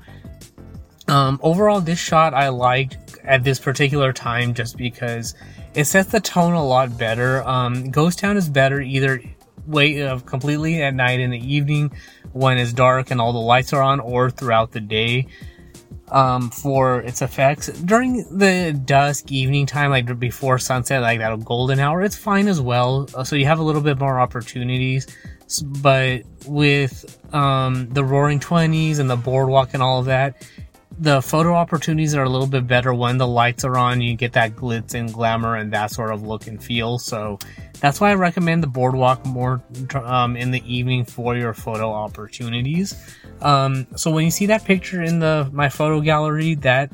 um, 1.07 1.39
overall 1.43 1.81
this 1.81 1.99
shot 1.99 2.33
i 2.33 2.49
liked 2.49 3.17
at 3.23 3.43
this 3.43 3.59
particular 3.59 4.13
time 4.13 4.53
just 4.53 4.77
because 4.77 5.35
it 5.75 5.85
sets 5.85 6.09
the 6.09 6.21
tone 6.21 6.53
a 6.53 6.65
lot 6.65 6.97
better. 6.97 7.43
Um, 7.43 7.91
ghost 7.91 8.19
town 8.19 8.37
is 8.37 8.49
better 8.49 8.79
either 8.79 9.21
way 9.67 10.01
of 10.03 10.25
completely 10.25 10.81
at 10.81 10.93
night 10.93 11.19
in 11.19 11.31
the 11.31 11.53
evening 11.53 11.91
when 12.31 12.57
it's 12.57 12.71
dark 12.71 13.11
and 13.11 13.19
all 13.19 13.33
the 13.33 13.39
lights 13.39 13.73
are 13.73 13.81
on 13.81 13.99
or 13.99 14.29
throughout 14.29 14.71
the 14.71 14.79
day 14.79 15.27
um, 16.09 16.49
for 16.51 16.99
its 17.01 17.21
effects 17.21 17.67
during 17.67 18.25
the 18.37 18.79
dusk 18.85 19.31
evening 19.31 19.65
time, 19.65 19.91
like 19.91 20.19
before 20.19 20.59
sunset, 20.59 21.01
like 21.01 21.19
that 21.19 21.43
golden 21.43 21.79
hour. 21.79 22.01
It's 22.01 22.15
fine 22.15 22.47
as 22.47 22.61
well. 22.61 23.07
Uh, 23.15 23.23
so 23.23 23.35
you 23.35 23.45
have 23.45 23.59
a 23.59 23.63
little 23.63 23.81
bit 23.81 23.99
more 23.99 24.19
opportunities, 24.19 25.07
but 25.61 26.23
with 26.45 27.19
um, 27.33 27.89
the 27.89 28.03
Roaring 28.03 28.39
Twenties 28.39 28.99
and 28.99 29.09
the 29.09 29.15
boardwalk 29.15 29.73
and 29.73 29.81
all 29.81 29.99
of 29.99 30.05
that, 30.05 30.47
the 30.97 31.21
photo 31.21 31.53
opportunities 31.53 32.15
are 32.15 32.23
a 32.23 32.29
little 32.29 32.47
bit 32.47 32.67
better 32.67 32.93
when 32.93 33.17
the 33.17 33.27
lights 33.27 33.65
are 33.65 33.77
on. 33.77 33.99
You 33.99 34.15
get 34.15 34.33
that 34.33 34.55
glitz 34.55 34.93
and 34.93 35.11
glamour 35.11 35.55
and 35.55 35.73
that 35.73 35.91
sort 35.91 36.13
of 36.13 36.23
look 36.23 36.47
and 36.47 36.63
feel. 36.63 36.99
So 36.99 37.39
that's 37.79 37.99
why 37.99 38.11
I 38.11 38.15
recommend 38.15 38.63
the 38.63 38.67
boardwalk 38.67 39.25
more 39.25 39.61
um, 39.93 40.35
in 40.35 40.51
the 40.51 40.63
evening 40.65 41.05
for 41.05 41.35
your 41.35 41.53
photo 41.53 41.91
opportunities. 41.91 42.95
Um, 43.41 43.87
so 43.95 44.11
when 44.11 44.25
you 44.25 44.31
see 44.31 44.45
that 44.47 44.63
picture 44.63 45.01
in 45.01 45.19
the 45.19 45.49
my 45.51 45.69
photo 45.69 46.01
gallery, 46.01 46.55
that 46.55 46.91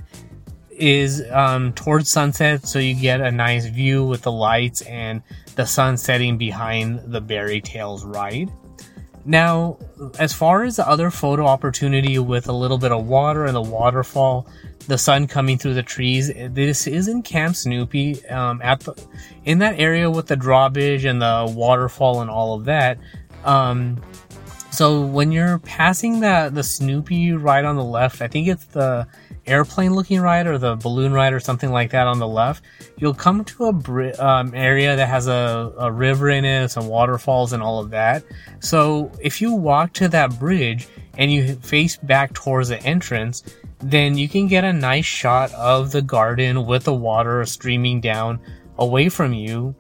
is 0.72 1.24
um, 1.32 1.74
towards 1.74 2.10
sunset, 2.10 2.66
so 2.66 2.80
you 2.80 2.96
get 2.96 3.22
a 3.22 3.32
nice 3.32 3.66
view 3.66 4.06
with 4.06 4.24
the 4.24 4.32
lights 4.32 4.82
and 4.82 5.22
the 5.56 5.66
sun 5.66 5.98
setting 5.98 6.38
behind 6.38 7.00
the 7.06 7.22
Bear-y 7.22 7.60
Tales 7.60 8.04
ride. 8.04 8.50
Now, 9.24 9.78
as 10.18 10.34
far 10.34 10.64
as 10.64 10.78
the 10.78 10.88
other 10.88 11.12
photo 11.12 11.46
opportunity 11.46 12.18
with 12.18 12.48
a 12.50 12.54
little 12.54 12.80
bit 12.80 12.92
of 12.92 13.08
water 13.08 13.46
and 13.46 13.56
the 13.56 13.62
waterfall, 13.62 14.48
the 14.88 14.98
sun 14.98 15.28
coming 15.28 15.58
through 15.58 15.74
the 15.74 15.84
trees, 15.84 16.32
this 16.50 16.88
is 16.88 17.08
in 17.08 17.22
Camp 17.22 17.56
Snoopy, 17.56 18.26
um, 18.28 18.62
at 18.64 18.82
the, 18.82 18.94
in 19.46 19.60
that 19.60 19.80
area 19.80 20.10
with 20.10 20.28
the 20.28 20.36
drawbridge 20.36 21.06
and 21.06 21.22
the 21.22 21.52
waterfall 21.56 22.22
and 22.22 22.30
all 22.30 22.54
of 22.54 22.66
that. 22.66 22.98
Um, 23.44 24.02
so 24.72 25.02
when 25.02 25.32
you're 25.32 25.60
passing 25.60 26.22
that 26.22 26.56
the 26.56 26.64
Snoopy 26.64 27.34
ride 27.34 27.66
on 27.66 27.76
the 27.76 27.84
left, 27.84 28.22
I 28.22 28.28
think 28.28 28.48
it's 28.48 28.66
the 28.66 29.06
airplane 29.46 29.94
looking 29.94 30.22
ride 30.22 30.48
or 30.48 30.58
the 30.58 30.76
balloon 30.76 31.12
ride 31.12 31.34
or 31.34 31.40
something 31.40 31.72
like 31.72 31.92
that 31.92 32.08
on 32.08 32.20
the 32.20 32.28
left, 32.28 32.64
you'll 32.98 33.14
come 33.14 33.44
to 33.44 33.66
a 33.66 33.74
bri- 33.74 34.14
um, 34.14 34.54
area 34.56 34.96
that 34.96 35.08
has 35.08 35.28
a, 35.28 35.74
a 35.78 35.92
river 35.92 36.30
in 36.30 36.46
it, 36.46 36.70
some 36.70 36.88
waterfalls 36.88 37.52
and 37.54 37.62
all 37.62 37.80
of 37.80 37.90
that. 37.90 38.24
So 38.60 39.12
if 39.20 39.42
you 39.42 39.54
walk 39.54 39.94
to 39.94 40.08
that 40.10 40.40
bridge 40.40 40.88
and 41.22 41.32
you 41.32 41.56
face 41.58 41.96
back 41.98 42.34
towards 42.34 42.70
the 42.70 42.82
entrance, 42.84 43.44
then 43.80 44.18
you 44.18 44.28
can 44.28 44.48
get 44.48 44.64
a 44.64 44.74
nice 44.74 45.06
shot 45.06 45.54
of 45.54 45.92
the 45.92 46.02
garden 46.02 46.66
with 46.66 46.84
the 46.84 46.94
water 46.94 47.46
streaming 47.46 48.02
down 48.02 48.40
away 48.78 49.08
from 49.08 49.32
you 49.32 49.76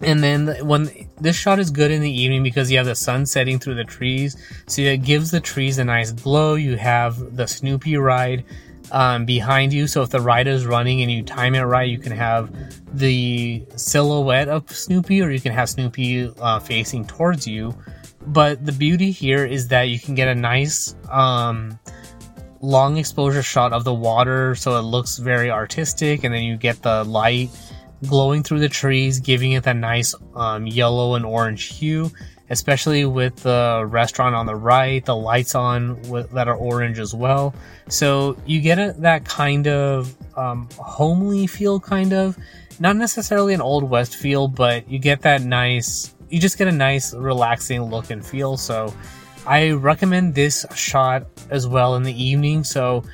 and 0.00 0.22
then 0.22 0.66
when 0.66 1.08
this 1.20 1.36
shot 1.36 1.58
is 1.58 1.70
good 1.70 1.90
in 1.90 2.00
the 2.00 2.10
evening 2.10 2.42
because 2.42 2.70
you 2.70 2.76
have 2.76 2.86
the 2.86 2.94
sun 2.94 3.26
setting 3.26 3.58
through 3.58 3.74
the 3.74 3.84
trees, 3.84 4.36
so 4.66 4.82
it 4.82 5.02
gives 5.02 5.30
the 5.30 5.40
trees 5.40 5.78
a 5.78 5.84
nice 5.84 6.12
glow. 6.12 6.54
You 6.54 6.76
have 6.76 7.36
the 7.36 7.46
Snoopy 7.46 7.96
ride 7.96 8.44
um, 8.92 9.24
behind 9.24 9.72
you, 9.72 9.88
so 9.88 10.02
if 10.02 10.10
the 10.10 10.20
ride 10.20 10.46
is 10.46 10.66
running 10.66 11.02
and 11.02 11.10
you 11.10 11.22
time 11.24 11.54
it 11.54 11.62
right, 11.62 11.88
you 11.88 11.98
can 11.98 12.12
have 12.12 12.54
the 12.96 13.64
silhouette 13.74 14.48
of 14.48 14.70
Snoopy, 14.70 15.20
or 15.20 15.30
you 15.30 15.40
can 15.40 15.52
have 15.52 15.68
Snoopy 15.68 16.32
uh, 16.38 16.60
facing 16.60 17.04
towards 17.04 17.46
you. 17.46 17.74
But 18.28 18.64
the 18.64 18.72
beauty 18.72 19.10
here 19.10 19.44
is 19.44 19.68
that 19.68 19.84
you 19.84 19.98
can 19.98 20.14
get 20.14 20.28
a 20.28 20.34
nice 20.34 20.94
um, 21.10 21.78
long 22.60 22.96
exposure 22.96 23.42
shot 23.42 23.72
of 23.72 23.84
the 23.84 23.94
water, 23.94 24.54
so 24.54 24.78
it 24.78 24.82
looks 24.82 25.18
very 25.18 25.50
artistic, 25.50 26.24
and 26.24 26.34
then 26.34 26.42
you 26.42 26.56
get 26.56 26.82
the 26.82 27.04
light 27.04 27.50
glowing 28.06 28.42
through 28.42 28.60
the 28.60 28.68
trees, 28.68 29.18
giving 29.18 29.52
it 29.52 29.64
that 29.64 29.76
nice 29.76 30.14
um, 30.36 30.66
yellow 30.66 31.14
and 31.14 31.24
orange 31.24 31.64
hue, 31.64 32.10
especially 32.50 33.04
with 33.04 33.36
the 33.36 33.84
restaurant 33.88 34.34
on 34.34 34.46
the 34.46 34.54
right, 34.54 35.04
the 35.04 35.16
lights 35.16 35.54
on 35.54 36.00
with, 36.02 36.30
that 36.30 36.48
are 36.48 36.56
orange 36.56 36.98
as 36.98 37.14
well. 37.14 37.54
So 37.88 38.36
you 38.46 38.60
get 38.60 38.78
a, 38.78 38.94
that 38.98 39.24
kind 39.24 39.66
of 39.66 40.14
um, 40.36 40.68
homely 40.78 41.46
feel, 41.46 41.80
kind 41.80 42.12
of. 42.12 42.36
Not 42.80 42.94
necessarily 42.94 43.54
an 43.54 43.60
Old 43.60 43.82
West 43.82 44.14
feel, 44.14 44.46
but 44.46 44.88
you 44.88 45.00
get 45.00 45.22
that 45.22 45.42
nice, 45.42 46.14
you 46.30 46.40
just 46.40 46.58
get 46.58 46.68
a 46.68 46.72
nice, 46.72 47.14
relaxing 47.14 47.82
look 47.82 48.10
and 48.10 48.24
feel. 48.24 48.56
So 48.56 48.92
I 49.46 49.70
recommend 49.70 50.34
this 50.34 50.66
shot 50.74 51.26
as 51.50 51.66
well 51.66 51.96
in 51.96 52.02
the 52.02 52.22
evening. 52.22 52.64
So 52.64 53.04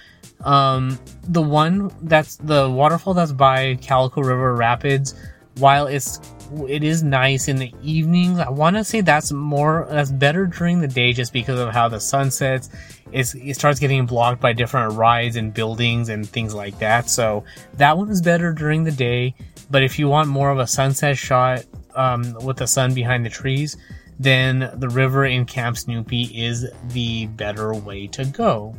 um, 0.44 0.98
the 1.28 1.42
one 1.42 1.90
that's 2.02 2.36
the 2.36 2.68
waterfall 2.68 3.14
that's 3.14 3.32
by 3.32 3.76
Calico 3.76 4.20
River 4.20 4.54
Rapids, 4.54 5.14
while 5.58 5.86
it's 5.86 6.20
it 6.68 6.84
is 6.84 7.02
nice 7.02 7.48
in 7.48 7.56
the 7.56 7.72
evenings, 7.82 8.38
I 8.38 8.50
want 8.50 8.76
to 8.76 8.84
say 8.84 9.00
that's 9.00 9.32
more 9.32 9.86
that's 9.90 10.10
better 10.10 10.46
during 10.46 10.80
the 10.80 10.88
day 10.88 11.12
just 11.12 11.32
because 11.32 11.58
of 11.58 11.72
how 11.72 11.88
the 11.88 12.00
sun 12.00 12.30
sets. 12.30 12.68
It's, 13.12 13.34
it 13.34 13.54
starts 13.54 13.78
getting 13.78 14.06
blocked 14.06 14.40
by 14.40 14.52
different 14.52 14.94
rides 14.94 15.36
and 15.36 15.54
buildings 15.54 16.08
and 16.08 16.28
things 16.28 16.52
like 16.52 16.78
that. 16.80 17.08
So 17.08 17.44
that 17.74 17.96
one 17.96 18.10
is 18.10 18.20
better 18.20 18.52
during 18.52 18.82
the 18.82 18.92
day. 18.92 19.34
But 19.70 19.84
if 19.84 19.98
you 19.98 20.08
want 20.08 20.28
more 20.28 20.50
of 20.50 20.58
a 20.58 20.66
sunset 20.66 21.16
shot 21.16 21.64
um, 21.94 22.34
with 22.42 22.56
the 22.58 22.66
sun 22.66 22.94
behind 22.94 23.24
the 23.24 23.30
trees, 23.30 23.76
then 24.18 24.70
the 24.74 24.88
river 24.88 25.24
in 25.24 25.44
Camp 25.44 25.76
Snoopy 25.76 26.22
is 26.24 26.66
the 26.88 27.26
better 27.26 27.74
way 27.74 28.06
to 28.08 28.24
go. 28.24 28.74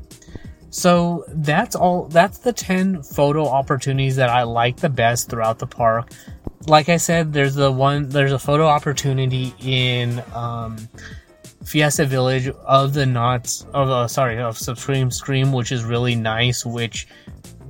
So 0.70 1.24
that's 1.30 1.76
all. 1.76 2.08
That's 2.08 2.40
the 2.40 2.52
10 2.52 3.02
photo 3.04 3.48
opportunities 3.48 4.18
that 4.18 4.30
I 4.30 4.44
like 4.44 4.78
the 4.78 4.90
best 4.90 5.30
throughout 5.30 5.60
the 5.60 5.68
park. 5.68 6.12
Like 6.68 6.90
I 6.90 6.98
said, 6.98 7.32
there's 7.32 7.56
the 7.56 7.72
one, 7.72 8.10
there's 8.10 8.32
a 8.32 8.40
photo 8.40 8.66
opportunity 8.66 9.54
in, 9.60 10.22
um, 10.34 10.78
Fiesta 11.64 12.06
Village 12.06 12.48
of 12.48 12.94
the 12.94 13.06
Knott's, 13.06 13.66
of, 13.74 13.90
uh, 13.90 14.08
sorry, 14.08 14.40
of 14.40 14.58
Supreme 14.58 15.12
Scream, 15.12 15.52
which 15.52 15.72
is 15.72 15.84
really 15.84 16.16
nice, 16.16 16.66
which 16.66 17.08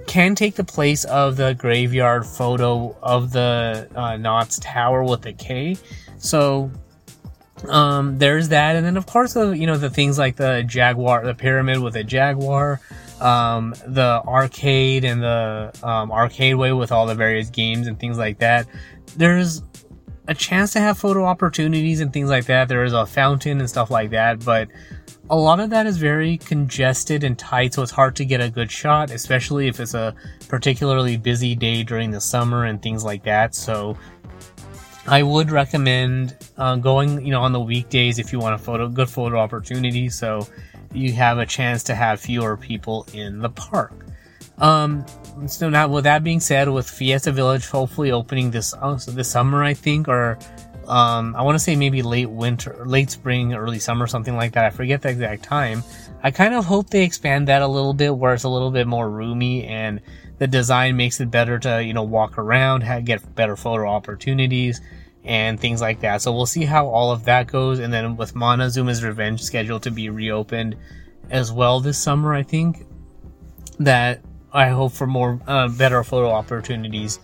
can 0.07 0.35
take 0.35 0.55
the 0.55 0.63
place 0.63 1.03
of 1.05 1.37
the 1.37 1.53
graveyard 1.53 2.25
photo 2.25 2.95
of 3.01 3.31
the 3.31 3.87
uh, 3.95 4.17
Knott's 4.17 4.59
Tower 4.59 5.03
with 5.03 5.25
a 5.25 5.33
K. 5.33 5.77
So 6.17 6.71
um, 7.69 8.17
there's 8.17 8.49
that, 8.49 8.75
and 8.75 8.85
then 8.85 8.97
of 8.97 9.05
course 9.05 9.33
the 9.33 9.51
you 9.51 9.67
know 9.67 9.77
the 9.77 9.89
things 9.89 10.17
like 10.17 10.35
the 10.35 10.63
Jaguar, 10.63 11.23
the 11.25 11.33
pyramid 11.33 11.79
with 11.79 11.95
a 11.95 12.03
Jaguar, 12.03 12.81
um, 13.21 13.73
the 13.85 14.21
arcade 14.25 15.05
and 15.05 15.21
the 15.21 15.73
um, 15.83 16.11
arcade 16.11 16.55
way 16.55 16.73
with 16.73 16.91
all 16.91 17.05
the 17.05 17.15
various 17.15 17.49
games 17.49 17.87
and 17.87 17.99
things 17.99 18.17
like 18.17 18.39
that. 18.39 18.67
There's 19.17 19.61
a 20.27 20.33
chance 20.33 20.73
to 20.73 20.79
have 20.79 20.97
photo 20.97 21.25
opportunities 21.25 21.99
and 21.99 22.11
things 22.11 22.29
like 22.29 22.45
that. 22.45 22.67
There 22.67 22.83
is 22.83 22.93
a 22.93 23.05
fountain 23.05 23.59
and 23.59 23.69
stuff 23.69 23.91
like 23.91 24.09
that, 24.11 24.43
but 24.43 24.69
a 25.29 25.35
lot 25.35 25.59
of 25.59 25.69
that 25.71 25.85
is 25.85 25.97
very 25.97 26.37
congested 26.37 27.23
and 27.23 27.37
tight, 27.37 27.73
so 27.73 27.81
it's 27.81 27.91
hard 27.91 28.15
to 28.17 28.25
get 28.25 28.41
a 28.41 28.49
good 28.49 28.71
shot, 28.71 29.11
especially 29.11 29.67
if 29.67 29.79
it's 29.79 29.93
a 29.93 30.15
particularly 30.47 31.17
busy 31.17 31.55
day 31.55 31.83
during 31.83 32.11
the 32.11 32.21
summer 32.21 32.65
and 32.65 32.81
things 32.81 33.03
like 33.03 33.23
that. 33.23 33.55
So 33.55 33.97
I 35.07 35.23
would 35.23 35.51
recommend 35.51 36.35
uh, 36.57 36.75
going, 36.77 37.25
you 37.25 37.31
know, 37.31 37.41
on 37.41 37.53
the 37.53 37.59
weekdays 37.59 38.19
if 38.19 38.31
you 38.31 38.39
want 38.39 38.55
a 38.55 38.57
photo, 38.57 38.87
good 38.87 39.09
photo 39.09 39.37
opportunity. 39.37 40.09
So 40.09 40.47
you 40.93 41.11
have 41.13 41.37
a 41.37 41.45
chance 41.45 41.83
to 41.83 41.95
have 41.95 42.19
fewer 42.19 42.57
people 42.57 43.07
in 43.13 43.39
the 43.39 43.49
park. 43.49 44.04
Um, 44.57 45.05
so 45.47 45.69
now, 45.69 45.87
with 45.87 46.05
that 46.05 46.23
being 46.23 46.39
said, 46.39 46.69
with 46.69 46.89
Fiesta 46.89 47.31
Village 47.31 47.67
hopefully 47.67 48.11
opening 48.11 48.51
this 48.51 48.73
uh, 48.73 48.97
this 49.09 49.29
summer, 49.29 49.63
I 49.63 49.73
think, 49.73 50.07
or 50.07 50.37
um, 50.87 51.35
I 51.35 51.41
want 51.41 51.55
to 51.55 51.59
say 51.59 51.75
maybe 51.75 52.01
late 52.01 52.29
winter, 52.29 52.83
late 52.85 53.11
spring, 53.11 53.53
early 53.53 53.79
summer, 53.79 54.07
something 54.07 54.35
like 54.35 54.53
that. 54.53 54.65
I 54.65 54.69
forget 54.69 55.01
the 55.01 55.09
exact 55.09 55.43
time. 55.43 55.83
I 56.23 56.31
kind 56.31 56.53
of 56.53 56.65
hope 56.65 56.89
they 56.89 57.03
expand 57.03 57.49
that 57.49 57.61
a 57.61 57.67
little 57.67 57.93
bit, 57.93 58.15
where 58.15 58.33
it's 58.33 58.43
a 58.43 58.49
little 58.49 58.71
bit 58.71 58.87
more 58.87 59.09
roomy 59.09 59.65
and 59.65 60.01
the 60.37 60.47
design 60.47 60.97
makes 60.97 61.19
it 61.19 61.31
better 61.31 61.59
to 61.59 61.83
you 61.83 61.93
know 61.93 62.03
walk 62.03 62.37
around, 62.37 62.81
have, 62.81 63.05
get 63.05 63.35
better 63.35 63.55
photo 63.55 63.87
opportunities 63.87 64.81
and 65.25 65.59
things 65.59 65.81
like 65.81 66.01
that. 66.01 66.21
So 66.21 66.31
we'll 66.31 66.45
see 66.45 66.65
how 66.65 66.87
all 66.87 67.11
of 67.11 67.25
that 67.25 67.47
goes. 67.47 67.79
And 67.79 67.91
then 67.91 68.15
with 68.15 68.35
Montezuma's 68.35 69.03
Revenge 69.03 69.41
scheduled 69.41 69.83
to 69.83 69.91
be 69.91 70.09
reopened 70.09 70.77
as 71.29 71.51
well 71.51 71.79
this 71.79 71.97
summer, 71.97 72.33
I 72.33 72.43
think 72.43 72.85
that 73.79 74.21
I 74.55 74.69
hope 74.69 74.93
for 74.93 75.05
more 75.05 75.39
uh, 75.47 75.67
better 75.69 76.03
photo 76.03 76.31
opportunities 76.31 77.19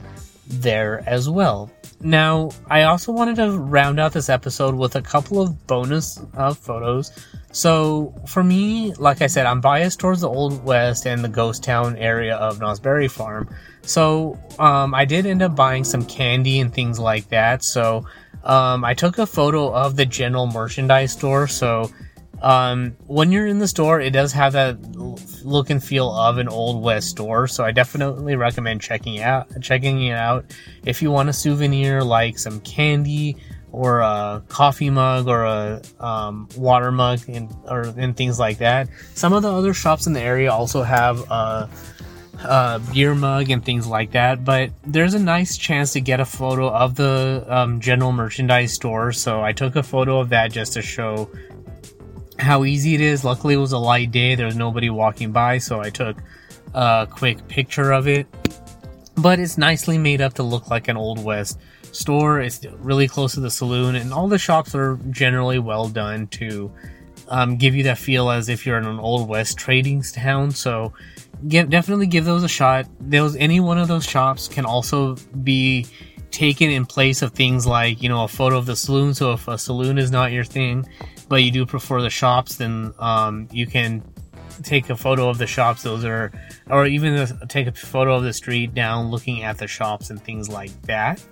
there 0.47 1.03
as 1.07 1.29
well. 1.29 1.71
Now, 2.01 2.51
I 2.69 2.83
also 2.83 3.11
wanted 3.11 3.37
to 3.37 3.57
round 3.57 3.99
out 3.99 4.11
this 4.11 4.29
episode 4.29 4.75
with 4.75 4.95
a 4.95 5.01
couple 5.01 5.41
of 5.41 5.65
bonus 5.67 6.19
uh, 6.35 6.53
photos. 6.53 7.11
So, 7.51 8.13
for 8.27 8.43
me, 8.43 8.93
like 8.95 9.21
I 9.21 9.27
said, 9.27 9.45
I'm 9.45 9.61
biased 9.61 9.99
towards 9.99 10.21
the 10.21 10.29
Old 10.29 10.63
West 10.63 11.05
and 11.05 11.23
the 11.23 11.29
ghost 11.29 11.63
town 11.63 11.95
area 11.97 12.35
of 12.35 12.59
Knott's 12.59 12.79
Berry 12.79 13.07
Farm. 13.07 13.49
So 13.83 14.39
um, 14.59 14.93
I 14.93 15.05
did 15.05 15.25
end 15.25 15.41
up 15.41 15.55
buying 15.55 15.83
some 15.83 16.05
candy 16.05 16.59
and 16.59 16.73
things 16.73 16.99
like 16.99 17.29
that. 17.29 17.63
So 17.63 18.05
um, 18.43 18.83
I 18.83 18.93
took 18.93 19.17
a 19.17 19.25
photo 19.25 19.73
of 19.73 19.95
the 19.95 20.05
general 20.05 20.47
merchandise 20.47 21.13
store. 21.13 21.47
So 21.47 21.89
um, 22.41 22.95
when 23.06 23.32
you're 23.32 23.45
in 23.45 23.60
the 23.60 23.67
store, 23.67 24.01
it 24.01 24.12
does 24.12 24.34
have 24.34 24.54
that 24.54 24.82
look 25.45 25.69
and 25.69 25.84
feel 25.84 26.12
of 26.12 26.38
an 26.38 26.47
old 26.47 26.82
west 26.82 27.10
store. 27.10 27.47
So 27.47 27.63
I 27.63 27.71
definitely 27.71 28.36
recommend 28.36 28.82
checking 28.82 29.19
out. 29.19 29.47
Checking 29.62 30.01
it 30.04 30.13
out 30.13 30.45
if 30.84 31.01
you 31.01 31.12
want 31.12 31.30
a 31.30 31.34
souvenir 31.34 32.04
like 32.04 32.39
some 32.39 32.60
candy 32.62 33.38
or 33.71 33.99
a 33.99 34.43
coffee 34.49 34.89
mug 34.89 35.27
or 35.27 35.45
a 35.45 35.82
um, 35.99 36.49
water 36.58 36.91
mug 36.91 37.21
and 37.27 37.54
or 37.65 37.82
and 37.97 38.17
things 38.17 38.39
like 38.39 38.58
that. 38.58 38.89
Some 39.13 39.34
of 39.34 39.43
the 39.43 39.51
other 39.51 39.73
shops 39.73 40.08
in 40.08 40.13
the 40.13 40.21
area 40.21 40.51
also 40.51 40.82
have 40.82 41.19
a, 41.30 41.69
a 42.43 42.82
beer 42.91 43.13
mug 43.13 43.49
and 43.49 43.63
things 43.63 43.88
like 43.88 44.12
that. 44.12 44.43
But 44.43 44.71
there's 44.84 45.13
a 45.13 45.19
nice 45.19 45.58
chance 45.58 45.93
to 45.93 46.01
get 46.01 46.19
a 46.19 46.25
photo 46.25 46.69
of 46.69 46.95
the 46.95 47.45
um, 47.47 47.80
general 47.80 48.12
merchandise 48.12 48.73
store. 48.73 49.12
So 49.12 49.41
I 49.41 49.54
took 49.54 49.75
a 49.75 49.84
photo 49.84 50.19
of 50.19 50.30
that 50.30 50.51
just 50.51 50.73
to 50.73 50.82
show 50.82 51.30
how 52.41 52.65
easy 52.65 52.95
it 52.95 53.01
is. 53.01 53.23
Luckily, 53.23 53.54
it 53.54 53.58
was 53.58 53.71
a 53.71 53.77
light 53.77 54.12
day. 54.12 54.36
There 54.36 54.47
was 54.47 54.56
nobody 54.56 54.89
walking 54.89 55.32
by, 55.32 55.60
so 55.60 55.80
I 55.80 55.89
took 55.89 56.17
a 56.73 57.08
quick 57.10 57.47
picture 57.47 57.91
of 57.91 58.08
it. 58.08 58.27
But 59.15 59.39
it's 59.39 59.58
nicely 59.58 59.97
made 59.97 60.21
up 60.21 60.34
to 60.36 60.43
look 60.43 60.69
like 60.69 60.88
an 60.88 60.97
Old 60.97 61.23
West 61.23 61.60
store. 61.91 62.41
It's 62.41 62.65
really 62.80 63.08
close 63.08 63.34
to 63.34 63.39
the 63.39 63.51
saloon, 63.51 63.95
and 63.95 64.13
all 64.13 64.27
the 64.27 64.39
shops 64.39 64.73
are 64.73 64.99
generally 65.12 65.60
well 65.60 65.88
done 65.88 66.27
to 66.27 66.71
um, 67.27 67.58
give 67.58 67.75
you 67.75 67.84
that 67.84 67.97
feel 67.97 68.30
as 68.30 68.49
if 68.49 68.65
you're 68.65 68.77
in 68.77 68.86
an 68.86 68.99
Old 68.99 69.30
West 69.30 69.58
trading 69.58 70.01
town. 70.01 70.51
So, 70.51 70.93
give, 71.47 71.69
definitely 71.69 72.08
give 72.08 72.25
those 72.25 72.43
a 72.43 72.49
shot. 72.49 72.88
Those 72.99 73.36
any 73.36 73.60
one 73.60 73.77
of 73.77 73.88
those 73.88 74.06
shops 74.06 74.47
can 74.47 74.65
also 74.65 75.15
be 75.43 75.86
taken 76.32 76.69
in 76.69 76.86
place 76.86 77.21
of 77.21 77.34
things 77.34 77.67
like 77.67 78.01
you 78.01 78.10
know 78.10 78.23
a 78.23 78.27
photo 78.27 78.58
of 78.58 78.65
the 78.65 78.75
saloon. 78.75 79.13
So 79.13 79.34
if 79.34 79.47
a 79.47 79.58
saloon 79.58 79.97
is 79.97 80.12
not 80.12 80.32
your 80.32 80.45
thing, 80.45 80.88
but 81.31 81.43
you 81.43 81.49
do 81.49 81.65
prefer 81.65 82.01
the 82.01 82.09
shops, 82.09 82.57
then 82.57 82.93
um, 82.99 83.47
you 83.53 83.65
can 83.65 84.03
take 84.63 84.89
a 84.89 84.97
photo 84.97 85.29
of 85.29 85.37
the 85.37 85.47
shops. 85.47 85.81
Those 85.81 86.03
are, 86.03 86.29
or 86.69 86.85
even 86.85 87.25
take 87.47 87.67
a 87.67 87.71
photo 87.71 88.17
of 88.17 88.23
the 88.23 88.33
street 88.33 88.73
down, 88.73 89.11
looking 89.11 89.41
at 89.41 89.57
the 89.57 89.65
shops 89.65 90.09
and 90.09 90.21
things 90.21 90.49
like 90.49 90.73
that. 90.81 91.23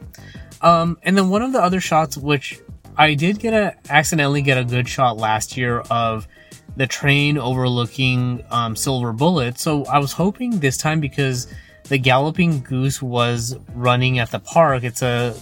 Um, 0.62 0.98
and 1.04 1.18
then 1.18 1.28
one 1.28 1.42
of 1.42 1.52
the 1.52 1.62
other 1.62 1.82
shots, 1.82 2.16
which 2.16 2.62
I 2.96 3.14
did 3.14 3.40
get 3.40 3.54
a 3.54 3.76
accidentally 3.90 4.42
get 4.42 4.58
a 4.58 4.64
good 4.64 4.88
shot 4.88 5.18
last 5.18 5.58
year 5.58 5.82
of 5.92 6.30
the 6.78 6.88
train 6.88 7.38
overlooking 7.38 8.42
um, 8.52 8.78
Silver 8.78 9.12
Bullet. 9.12 9.60
So 9.60 9.84
I 9.84 10.00
was 10.00 10.14
hoping 10.14 10.60
this 10.60 10.78
time 10.78 11.02
because 11.02 11.54
the 11.90 11.98
Galloping 11.98 12.62
Goose 12.62 13.02
was 13.02 13.58
running 13.76 14.20
at 14.20 14.32
the 14.32 14.40
park. 14.40 14.86
It's 14.86 15.02
a 15.02 15.36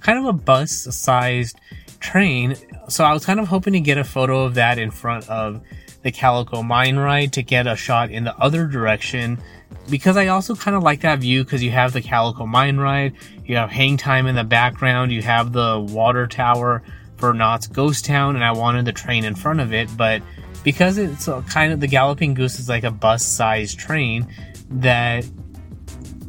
kind 0.00 0.18
of 0.18 0.24
a 0.24 0.32
bus-sized 0.32 1.60
train. 2.02 2.56
So 2.88 3.04
I 3.04 3.12
was 3.12 3.24
kind 3.24 3.40
of 3.40 3.48
hoping 3.48 3.72
to 3.72 3.80
get 3.80 3.98
a 3.98 4.04
photo 4.04 4.44
of 4.44 4.54
that 4.54 4.78
in 4.78 4.90
front 4.90 5.28
of 5.30 5.62
the 6.02 6.12
Calico 6.12 6.62
Mine 6.62 6.96
Ride 6.96 7.32
to 7.34 7.42
get 7.42 7.66
a 7.66 7.76
shot 7.76 8.10
in 8.10 8.24
the 8.24 8.36
other 8.38 8.66
direction 8.66 9.40
because 9.88 10.16
I 10.16 10.28
also 10.28 10.54
kind 10.54 10.76
of 10.76 10.82
like 10.82 11.00
that 11.00 11.20
view 11.20 11.44
because 11.44 11.62
you 11.62 11.70
have 11.70 11.92
the 11.92 12.02
Calico 12.02 12.46
Mine 12.46 12.76
Ride, 12.76 13.14
you 13.44 13.56
have 13.56 13.70
Hang 13.70 13.96
Time 13.96 14.26
in 14.26 14.34
the 14.34 14.44
background, 14.44 15.12
you 15.12 15.22
have 15.22 15.52
the 15.52 15.80
water 15.90 16.26
tower 16.26 16.82
for 17.16 17.32
Knott's 17.32 17.66
Ghost 17.66 18.04
Town, 18.04 18.34
and 18.34 18.44
I 18.44 18.52
wanted 18.52 18.84
the 18.84 18.92
train 18.92 19.24
in 19.24 19.34
front 19.34 19.60
of 19.60 19.72
it, 19.72 19.88
but 19.96 20.22
because 20.64 20.98
it's 20.98 21.28
kind 21.52 21.72
of 21.72 21.80
the 21.80 21.86
Galloping 21.86 22.34
Goose 22.34 22.58
is 22.58 22.68
like 22.68 22.84
a 22.84 22.90
bus-sized 22.90 23.78
train 23.78 24.26
that 24.70 25.24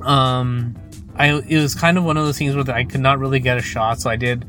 um 0.01 0.75
I 1.15 1.29
it 1.33 1.62
was 1.62 1.75
kind 1.75 1.97
of 1.97 2.03
one 2.03 2.17
of 2.17 2.25
those 2.25 2.38
things 2.38 2.55
where 2.55 2.69
I 2.75 2.83
could 2.83 3.01
not 3.01 3.19
really 3.19 3.39
get 3.39 3.57
a 3.57 3.62
shot, 3.62 4.01
so 4.01 4.09
I 4.09 4.15
did 4.15 4.45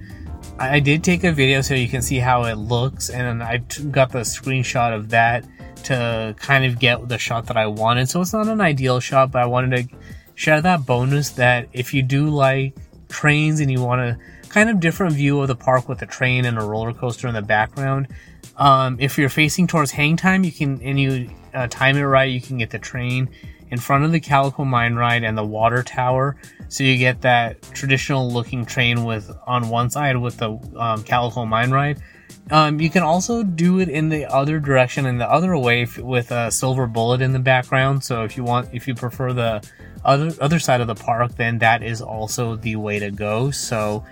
I 0.59 0.79
did 0.79 1.03
take 1.03 1.25
a 1.25 1.33
video 1.33 1.61
so 1.63 1.75
you 1.75 1.89
can 1.89 2.01
see 2.01 2.19
how 2.19 2.45
it 2.45 2.55
looks, 2.55 3.11
and 3.11 3.43
I 3.43 3.59
got 3.91 4.13
the 4.13 4.21
screenshot 4.21 4.95
of 4.95 5.11
that 5.11 5.45
to 5.85 6.35
kind 6.39 6.65
of 6.65 6.79
get 6.79 7.09
the 7.09 7.19
shot 7.19 7.47
that 7.47 7.57
I 7.57 7.67
wanted. 7.67 8.09
So 8.09 8.21
it's 8.21 8.33
not 8.33 8.47
an 8.47 8.61
ideal 8.61 9.01
shot, 9.01 9.33
but 9.33 9.43
I 9.43 9.47
wanted 9.47 9.89
to 9.89 9.97
share 10.35 10.61
that 10.61 10.87
bonus 10.87 11.31
that 11.31 11.69
if 11.73 11.93
you 11.93 12.03
do 12.03 12.29
like 12.29 12.75
trains 13.09 13.61
and 13.61 13.71
you 13.71 13.83
want 13.83 14.01
a 14.01 14.19
kind 14.49 14.71
of 14.71 14.81
different 14.81 15.15
view 15.15 15.41
of 15.41 15.49
the 15.49 15.57
park 15.57 15.89
with 15.89 16.01
a 16.03 16.07
train 16.07 16.45
and 16.45 16.57
a 16.57 16.63
roller 16.63 16.95
coaster 16.95 17.27
in 17.27 17.35
the 17.35 17.43
background, 17.43 18.09
um, 18.57 18.97
if 19.01 19.19
you're 19.19 19.29
facing 19.29 19.67
towards 19.67 19.91
hang 19.91 20.17
time, 20.17 20.45
you 20.45 20.53
can 20.53 20.81
and 20.83 21.01
you 21.01 21.31
uh, 21.53 21.67
time 21.67 21.97
it 21.97 22.03
right, 22.03 22.31
you 22.31 22.41
can 22.41 22.59
get 22.59 22.71
the 22.71 22.79
train 22.79 23.29
in 23.71 23.79
front 23.79 24.05
of 24.05 24.13
the 24.13 24.21
Calico 24.21 24.65
Mine 24.65 24.95
Ride 24.95 25.25
and 25.25 25.37
the 25.37 25.45
water 25.45 25.83
tower. 25.83 26.37
So 26.69 26.85
you 26.85 26.97
get 26.97 27.21
that 27.23 27.63
traditional 27.63 28.31
looking 28.31 28.65
train 28.65 29.05
with 29.05 29.31
on 29.47 29.69
one 29.69 29.91
side 29.91 30.17
with 30.17 30.37
the 30.37 30.59
um, 30.77 31.03
Calico 31.05 31.45
Mine 31.45 31.71
Ride. 31.71 32.03
Um, 32.51 32.81
you 32.81 32.91
can 32.91 33.03
also 33.03 33.43
do 33.43 33.81
it 33.81 33.89
in 33.89 34.11
the 34.11 34.27
other 34.27 34.61
direction 34.61 35.07
in 35.07 35.19
the 35.19 35.31
other 35.31 35.57
way 35.57 35.87
with 35.99 36.31
a 36.31 36.51
silver 36.51 36.87
bullet 36.87 37.23
in 37.23 37.33
the 37.33 37.39
background. 37.39 38.05
So 38.05 38.23
if 38.25 38.37
you 38.37 38.45
want, 38.45 38.69
if 38.73 38.87
you 38.87 38.95
prefer 38.95 39.33
the 39.33 39.67
other 40.05 40.31
other 40.41 40.59
side 40.59 40.81
of 40.81 40.87
the 40.87 40.95
park, 40.95 41.37
then 41.37 41.59
that 41.59 41.83
is 41.83 42.03
also 42.03 42.57
the 42.57 42.77
way 42.77 42.99
to 42.99 43.11
go. 43.11 43.51
So 43.51 44.05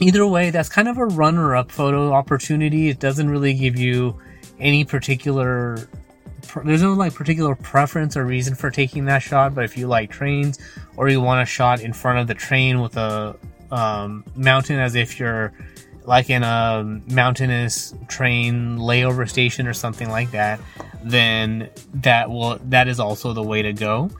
either 0.00 0.26
way, 0.26 0.50
that's 0.50 0.68
kind 0.68 0.88
of 0.88 0.98
a 0.98 1.06
runner-up 1.06 1.70
photo 1.70 2.12
opportunity. 2.12 2.88
It 2.88 2.98
doesn't 2.98 3.30
really 3.30 3.54
give 3.54 3.78
you 3.78 4.20
any 4.58 4.84
particular 4.84 5.88
there's 6.64 6.82
no 6.82 6.92
like 6.92 7.14
particular 7.14 7.54
preference 7.54 8.16
or 8.16 8.24
reason 8.24 8.54
for 8.54 8.70
taking 8.70 9.06
that 9.06 9.20
shot, 9.22 9.54
but 9.54 9.64
if 9.64 9.76
you 9.76 9.86
like 9.86 10.10
trains 10.10 10.58
or 10.96 11.08
you 11.08 11.20
want 11.20 11.42
a 11.42 11.46
shot 11.46 11.80
in 11.80 11.92
front 11.92 12.18
of 12.18 12.26
the 12.26 12.34
train 12.34 12.80
with 12.80 12.96
a 12.96 13.36
um, 13.70 14.24
mountain 14.36 14.78
as 14.78 14.94
if 14.94 15.18
you're 15.18 15.52
like 16.04 16.30
in 16.30 16.42
a 16.42 17.00
mountainous 17.10 17.94
train 18.08 18.78
layover 18.78 19.28
station 19.28 19.66
or 19.66 19.72
something 19.72 20.10
like 20.10 20.30
that, 20.32 20.60
then 21.02 21.70
that 21.94 22.30
will 22.30 22.58
that 22.64 22.88
is 22.88 23.00
also 23.00 23.32
the 23.32 23.42
way 23.42 23.62
to 23.62 23.72
go. 23.72 24.10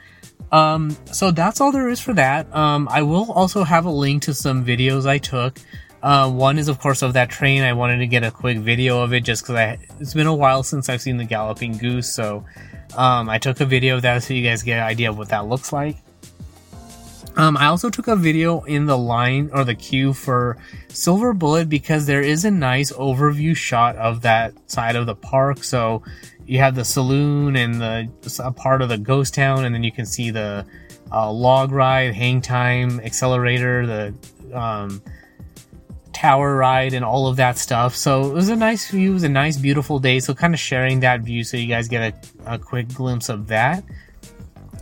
Um, 0.53 0.97
so 1.07 1.31
that's 1.31 1.61
all 1.61 1.73
there 1.73 1.89
is 1.89 2.01
for 2.01 2.13
that. 2.15 2.55
Um, 2.55 2.89
I 2.91 3.03
will 3.03 3.33
also 3.33 3.65
have 3.65 3.87
a 3.87 3.91
link 3.91 4.23
to 4.25 4.35
some 4.35 4.65
videos 4.65 5.07
I 5.07 5.19
took 5.19 5.59
uh, 6.05 6.31
one 6.31 6.59
is, 6.59 6.69
of 6.69 6.79
course, 6.79 7.01
of 7.01 7.15
that 7.15 7.31
train. 7.31 7.63
I 7.63 7.73
wanted 7.73 7.97
to 7.97 8.07
get 8.07 8.23
a 8.25 8.31
quick 8.31 8.59
video 8.59 9.03
of 9.03 9.15
it 9.15 9.23
just 9.23 9.43
because 9.43 9.79
it's 9.99 10.13
been 10.13 10.27
a 10.27 10.35
while 10.35 10.63
since 10.63 10.91
I've 10.91 11.01
seen 11.01 11.17
the 11.17 11.25
Galloping 11.25 11.79
Goose. 11.79 12.13
So 12.13 12.45
um, 12.95 13.31
I 13.31 13.39
took 13.39 13.61
a 13.61 13.65
video 13.65 13.97
of 13.97 14.03
that 14.03 14.23
so 14.23 14.35
you 14.35 14.47
guys 14.47 14.63
get 14.63 14.77
an 14.77 14.85
idea 14.85 15.09
of 15.09 15.17
what 15.17 15.31
that 15.31 15.47
looks 15.47 15.73
like. 15.73 15.97
Um, 17.37 17.57
I 17.57 17.67
also 17.67 17.89
took 17.89 18.07
a 18.07 18.17
video 18.17 18.61
in 18.65 18.85
the 18.85 18.99
line 18.99 19.49
or 19.55 19.65
the 19.65 19.75
queue 19.75 20.13
for 20.13 20.59
Silver 20.89 21.33
Bullet 21.33 21.71
because 21.71 22.05
there 22.05 22.21
is 22.21 22.45
a 22.45 22.51
nice 22.51 22.93
overview 22.93 23.57
shot 23.57 23.97
of 23.97 24.21
that 24.21 24.53
side 24.71 24.97
of 24.97 25.07
the 25.07 25.17
park. 25.17 25.65
So 25.65 26.03
you 26.45 26.59
have 26.59 26.75
the 26.75 26.85
saloon 26.85 27.57
and 27.57 27.81
the 27.81 28.11
a 28.41 28.53
part 28.53 28.83
of 28.83 28.91
the 28.91 28.99
ghost 28.99 29.33
town, 29.33 29.65
and 29.65 29.75
then 29.75 29.83
you 29.83 29.91
can 29.91 30.05
see 30.05 30.31
the 30.31 30.67
uh, 31.11 31.33
log 31.33 31.73
ride, 31.73 32.15
hang 32.15 32.43
time, 32.43 33.01
Xcelerator, 33.01 33.87
the 33.87 34.57
um, 34.57 35.03
tower 36.15 36.57
ride 36.57 36.95
and 36.95 37.05
all 37.05 37.27
of 37.27 37.37
that 37.37 37.59
stuff. 37.59 37.97
So 37.97 38.31
it 38.31 38.35
was 38.35 38.49
a 38.49 38.57
nice 38.57 38.91
view, 38.91 39.11
it 39.11 39.15
was 39.15 39.25
a 39.25 39.29
nice, 39.29 39.57
beautiful 39.57 39.99
day. 39.99 40.21
So 40.21 40.35
kind 40.35 40.55
of 40.55 40.61
sharing 40.61 41.01
that 41.01 41.21
view 41.21 41.45
so 41.45 41.57
you 41.57 41.67
guys 41.67 41.89
get 41.89 42.15
a, 42.47 42.55
a 42.55 42.59
quick 42.59 42.89
glimpse 42.89 43.29
of 43.29 43.49
that. 43.49 43.85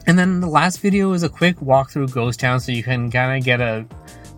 And 0.06 0.18
then 0.18 0.40
the 0.40 0.48
last 0.48 0.80
video 0.80 1.12
is 1.12 1.22
a 1.22 1.28
quick 1.28 1.60
walk 1.62 1.90
through 1.90 2.08
Ghost 2.08 2.40
Town 2.40 2.60
so 2.60 2.72
you 2.72 2.82
can 2.82 3.10
kind 3.10 3.38
of 3.38 3.44
get 3.44 3.60
a 3.60 3.86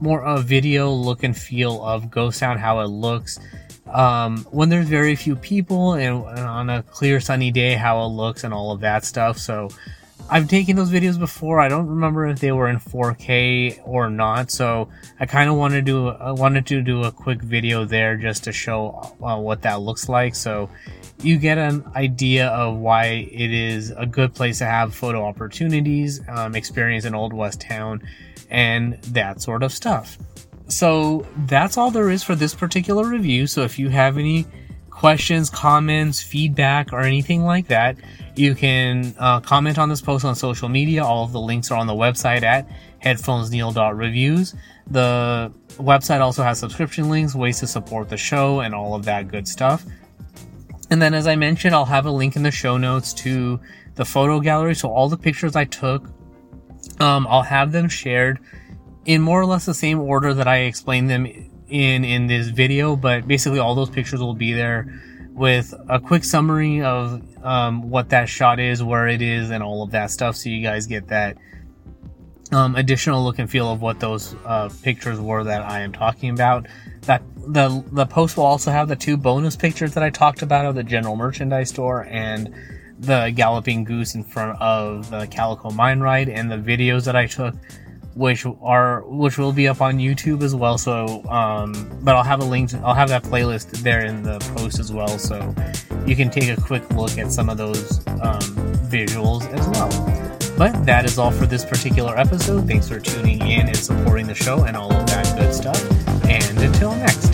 more 0.01 0.23
a 0.23 0.41
video 0.41 0.91
look 0.91 1.23
and 1.23 1.37
feel 1.37 1.83
of 1.83 2.11
Ghost 2.11 2.41
Town, 2.41 2.59
how 2.59 2.81
it 2.81 2.89
looks. 2.89 3.39
Um, 3.87 4.39
when 4.51 4.69
there's 4.69 4.89
very 4.89 5.15
few 5.17 5.37
people 5.37 5.95
and, 5.95 6.25
and 6.27 6.41
on 6.41 6.71
a 6.71 6.83
clear 6.83 7.21
sunny 7.21 7.51
day, 7.51 7.75
how 7.75 8.05
it 8.05 8.09
looks 8.09 8.45
and 8.45 8.53
all 8.53 8.73
of 8.73 8.81
that 8.81 9.05
stuff. 9.05 9.39
So 9.39 9.69
I've 10.31 10.49
taken 10.49 10.75
those 10.77 10.91
videos 10.91 11.19
before. 11.19 11.61
I 11.61 11.69
don't 11.69 11.87
remember 11.87 12.27
if 12.27 12.41
they 12.41 12.51
were 12.51 12.69
in 12.69 12.79
4K 12.79 13.87
or 13.87 14.09
not, 14.09 14.51
so 14.51 14.89
I 15.21 15.27
kind 15.27 15.51
of 15.51 15.57
wanted 15.57 15.77
to 15.77 15.83
do 15.83 16.09
I 16.09 16.33
wanted 16.33 16.67
to 16.69 16.81
do 16.83 17.05
a 17.05 17.13
quick 17.13 17.43
video 17.43 17.85
there 17.85 18.17
just 18.17 18.45
to 18.45 18.53
show 18.53 19.15
uh, 19.23 19.37
what 19.37 19.63
that 19.63 19.83
looks 19.83 20.09
like. 20.09 20.35
So 20.35 20.71
you 21.23 21.37
get 21.37 21.59
an 21.59 21.85
idea 21.95 22.49
of 22.49 22.79
why 22.79 23.29
it 23.31 23.53
is 23.53 23.91
a 23.91 24.07
good 24.07 24.35
place 24.35 24.59
to 24.59 24.65
have 24.65 24.95
photo 24.95 25.25
opportunities, 25.25 26.21
um, 26.29 26.55
experience 26.55 27.05
an 27.05 27.15
old 27.15 27.35
west 27.35 27.61
town, 27.61 28.03
and 28.51 28.95
that 29.03 29.43
sort 29.43 29.63
of 29.63 29.73
stuff. 29.73 30.17
So 30.69 31.27
that's 31.47 31.77
all 31.77 31.91
there 31.91 32.11
is 32.11 32.23
for 32.23 32.35
this 32.35 32.55
particular 32.55 33.07
review. 33.07 33.47
So 33.47 33.63
if 33.63 33.79
you 33.79 33.91
have 33.91 34.17
any 34.17 34.47
questions, 34.95 35.51
comments, 35.51 36.23
feedback, 36.23 36.93
or 36.93 37.01
anything 37.01 37.45
like 37.45 37.69
that 37.69 37.97
you 38.37 38.55
can 38.55 39.15
uh, 39.19 39.41
comment 39.41 39.79
on 39.79 39.89
this 39.89 40.01
post 40.01 40.25
on 40.25 40.35
social 40.35 40.69
media. 40.69 41.05
All 41.05 41.25
of 41.25 41.33
the 41.33 41.41
links 41.41 41.71
are 41.71 41.79
on 41.79 41.87
the 41.87 41.95
website 41.95 42.43
at 42.43 42.69
headphonesneil.reviews. 43.03 44.55
The 44.89 45.53
website 45.75 46.21
also 46.21 46.43
has 46.43 46.59
subscription 46.59 47.09
links, 47.09 47.35
ways 47.35 47.61
to 47.61 47.67
support 47.67 48.09
the 48.09 48.17
show, 48.17 48.61
and 48.61 48.75
all 48.75 48.95
of 48.95 49.05
that 49.05 49.29
good 49.29 49.47
stuff. 49.47 49.85
And 50.91 51.01
then, 51.01 51.15
as 51.15 51.27
I 51.27 51.37
mentioned, 51.37 51.75
I'll 51.75 51.85
have 51.85 52.07
a 52.07 52.11
link 52.11 52.37
in 52.37 52.43
the 52.43 52.51
show 52.51 52.77
notes 52.77 53.13
to 53.15 53.61
the 53.95 54.05
photo 54.05 54.41
gallery. 54.41 54.75
So, 54.75 54.91
all 54.91 55.09
the 55.09 55.17
pictures 55.17 55.57
I 55.57 55.65
took, 55.65 56.05
um, 57.01 57.27
I'll 57.29 57.43
have 57.43 57.73
them 57.73 57.89
shared 57.89 58.41
in 59.07 59.23
more 59.23 59.41
or 59.41 59.47
less 59.47 59.65
the 59.65 59.75
same 59.75 60.01
order 60.01 60.35
that 60.35 60.49
I 60.49 60.59
explained 60.59 61.09
them 61.09 61.27
in 61.75 62.05
in 62.05 62.29
this 62.29 62.49
video. 62.49 62.95
But 62.95 63.27
basically, 63.27 63.59
all 63.59 63.75
those 63.75 63.91
pictures 63.91 64.21
will 64.21 64.35
be 64.35 64.53
there 64.53 64.87
with 65.33 65.75
a 65.89 65.99
quick 65.99 66.23
summary 66.23 66.81
of 66.81 67.21
um, 67.45 67.91
what 67.91 68.11
that 68.11 68.29
shot 68.29 68.61
is, 68.61 68.83
where 68.83 69.09
it 69.09 69.21
is, 69.21 69.51
and 69.51 69.63
all 69.63 69.83
of 69.83 69.91
that 69.91 70.11
stuff, 70.11 70.37
so 70.37 70.49
you 70.49 70.63
guys 70.63 70.87
get 70.87 71.09
that 71.09 71.37
um, 72.53 72.77
additional 72.77 73.25
look 73.25 73.41
and 73.41 73.51
feel 73.51 73.73
of 73.73 73.83
what 73.83 73.99
those 73.99 74.37
uh, 74.47 74.71
pictures 74.83 75.21
were 75.21 75.43
that 75.43 75.63
I 75.63 75.81
am 75.81 75.93
talking 75.93 76.31
about. 76.31 76.67
That 77.03 77.23
the 77.37 77.85
the 77.91 78.07
post 78.07 78.37
will 78.37 78.45
also 78.45 78.71
have 78.71 78.89
the 78.89 78.97
two 78.97 79.17
bonus 79.17 79.57
pictures 79.57 79.93
that 79.95 80.05
I 80.05 80.11
talked 80.11 80.43
about 80.43 80.65
of 80.65 80.77
the 80.77 80.85
general 80.85 81.17
merchandise 81.17 81.71
store 81.71 82.05
and 82.05 82.55
the 83.01 83.33
galloping 83.35 83.83
goose 83.83 84.15
in 84.15 84.23
front 84.23 84.59
of 84.61 85.11
the 85.11 85.27
Calico 85.27 85.71
Mine 85.71 85.99
Ride 85.99 86.29
and 86.29 86.51
the 86.51 86.57
videos 86.57 87.05
that 87.07 87.17
I 87.17 87.27
took, 87.27 87.55
which 88.15 88.47
are 88.63 89.03
which 89.03 89.39
will 89.39 89.53
be 89.53 89.69
up 89.69 89.81
on 89.81 89.99
YouTube 89.99 90.43
as 90.43 90.55
well. 90.55 90.79
So, 90.79 91.25
um, 91.29 91.91
but 92.03 92.15
I'll 92.15 92.23
have 92.23 92.41
a 92.41 92.45
link. 92.45 92.73
I'll 92.75 92.95
have 92.95 93.09
that 93.09 93.25
playlist 93.25 93.71
there 93.83 94.05
in 94.05 94.23
the 94.23 94.39
post 94.57 94.79
as 94.79 94.93
well, 94.93 95.19
so 95.19 95.55
you 96.07 96.17
can 96.17 96.31
take 96.31 96.57
a 96.57 96.61
quick 96.61 96.89
look 96.91 97.19
at 97.19 97.33
some 97.33 97.49
of 97.49 97.59
those 97.59 97.99
um, 98.07 98.41
visuals 98.89 99.47
as 99.53 99.69
well. 99.69 100.35
But 100.57 100.87
that 100.87 101.05
is 101.05 101.19
all 101.19 101.33
for 101.33 101.47
this 101.47 101.65
particular 101.65 102.17
episode. 102.17 102.69
Thanks 102.69 102.89
for 102.89 103.01
tuning 103.01 103.41
in 103.41 103.67
and 103.67 103.77
supporting 103.77 104.29
the 104.29 104.35
show 104.35 104.65
and 104.65 104.77
all 104.77 104.93
of 104.93 105.07
that 105.09 105.37
good 105.37 105.53
stuff. 105.53 105.83
And 106.25 106.59
until 106.59 106.95
next 106.95 107.34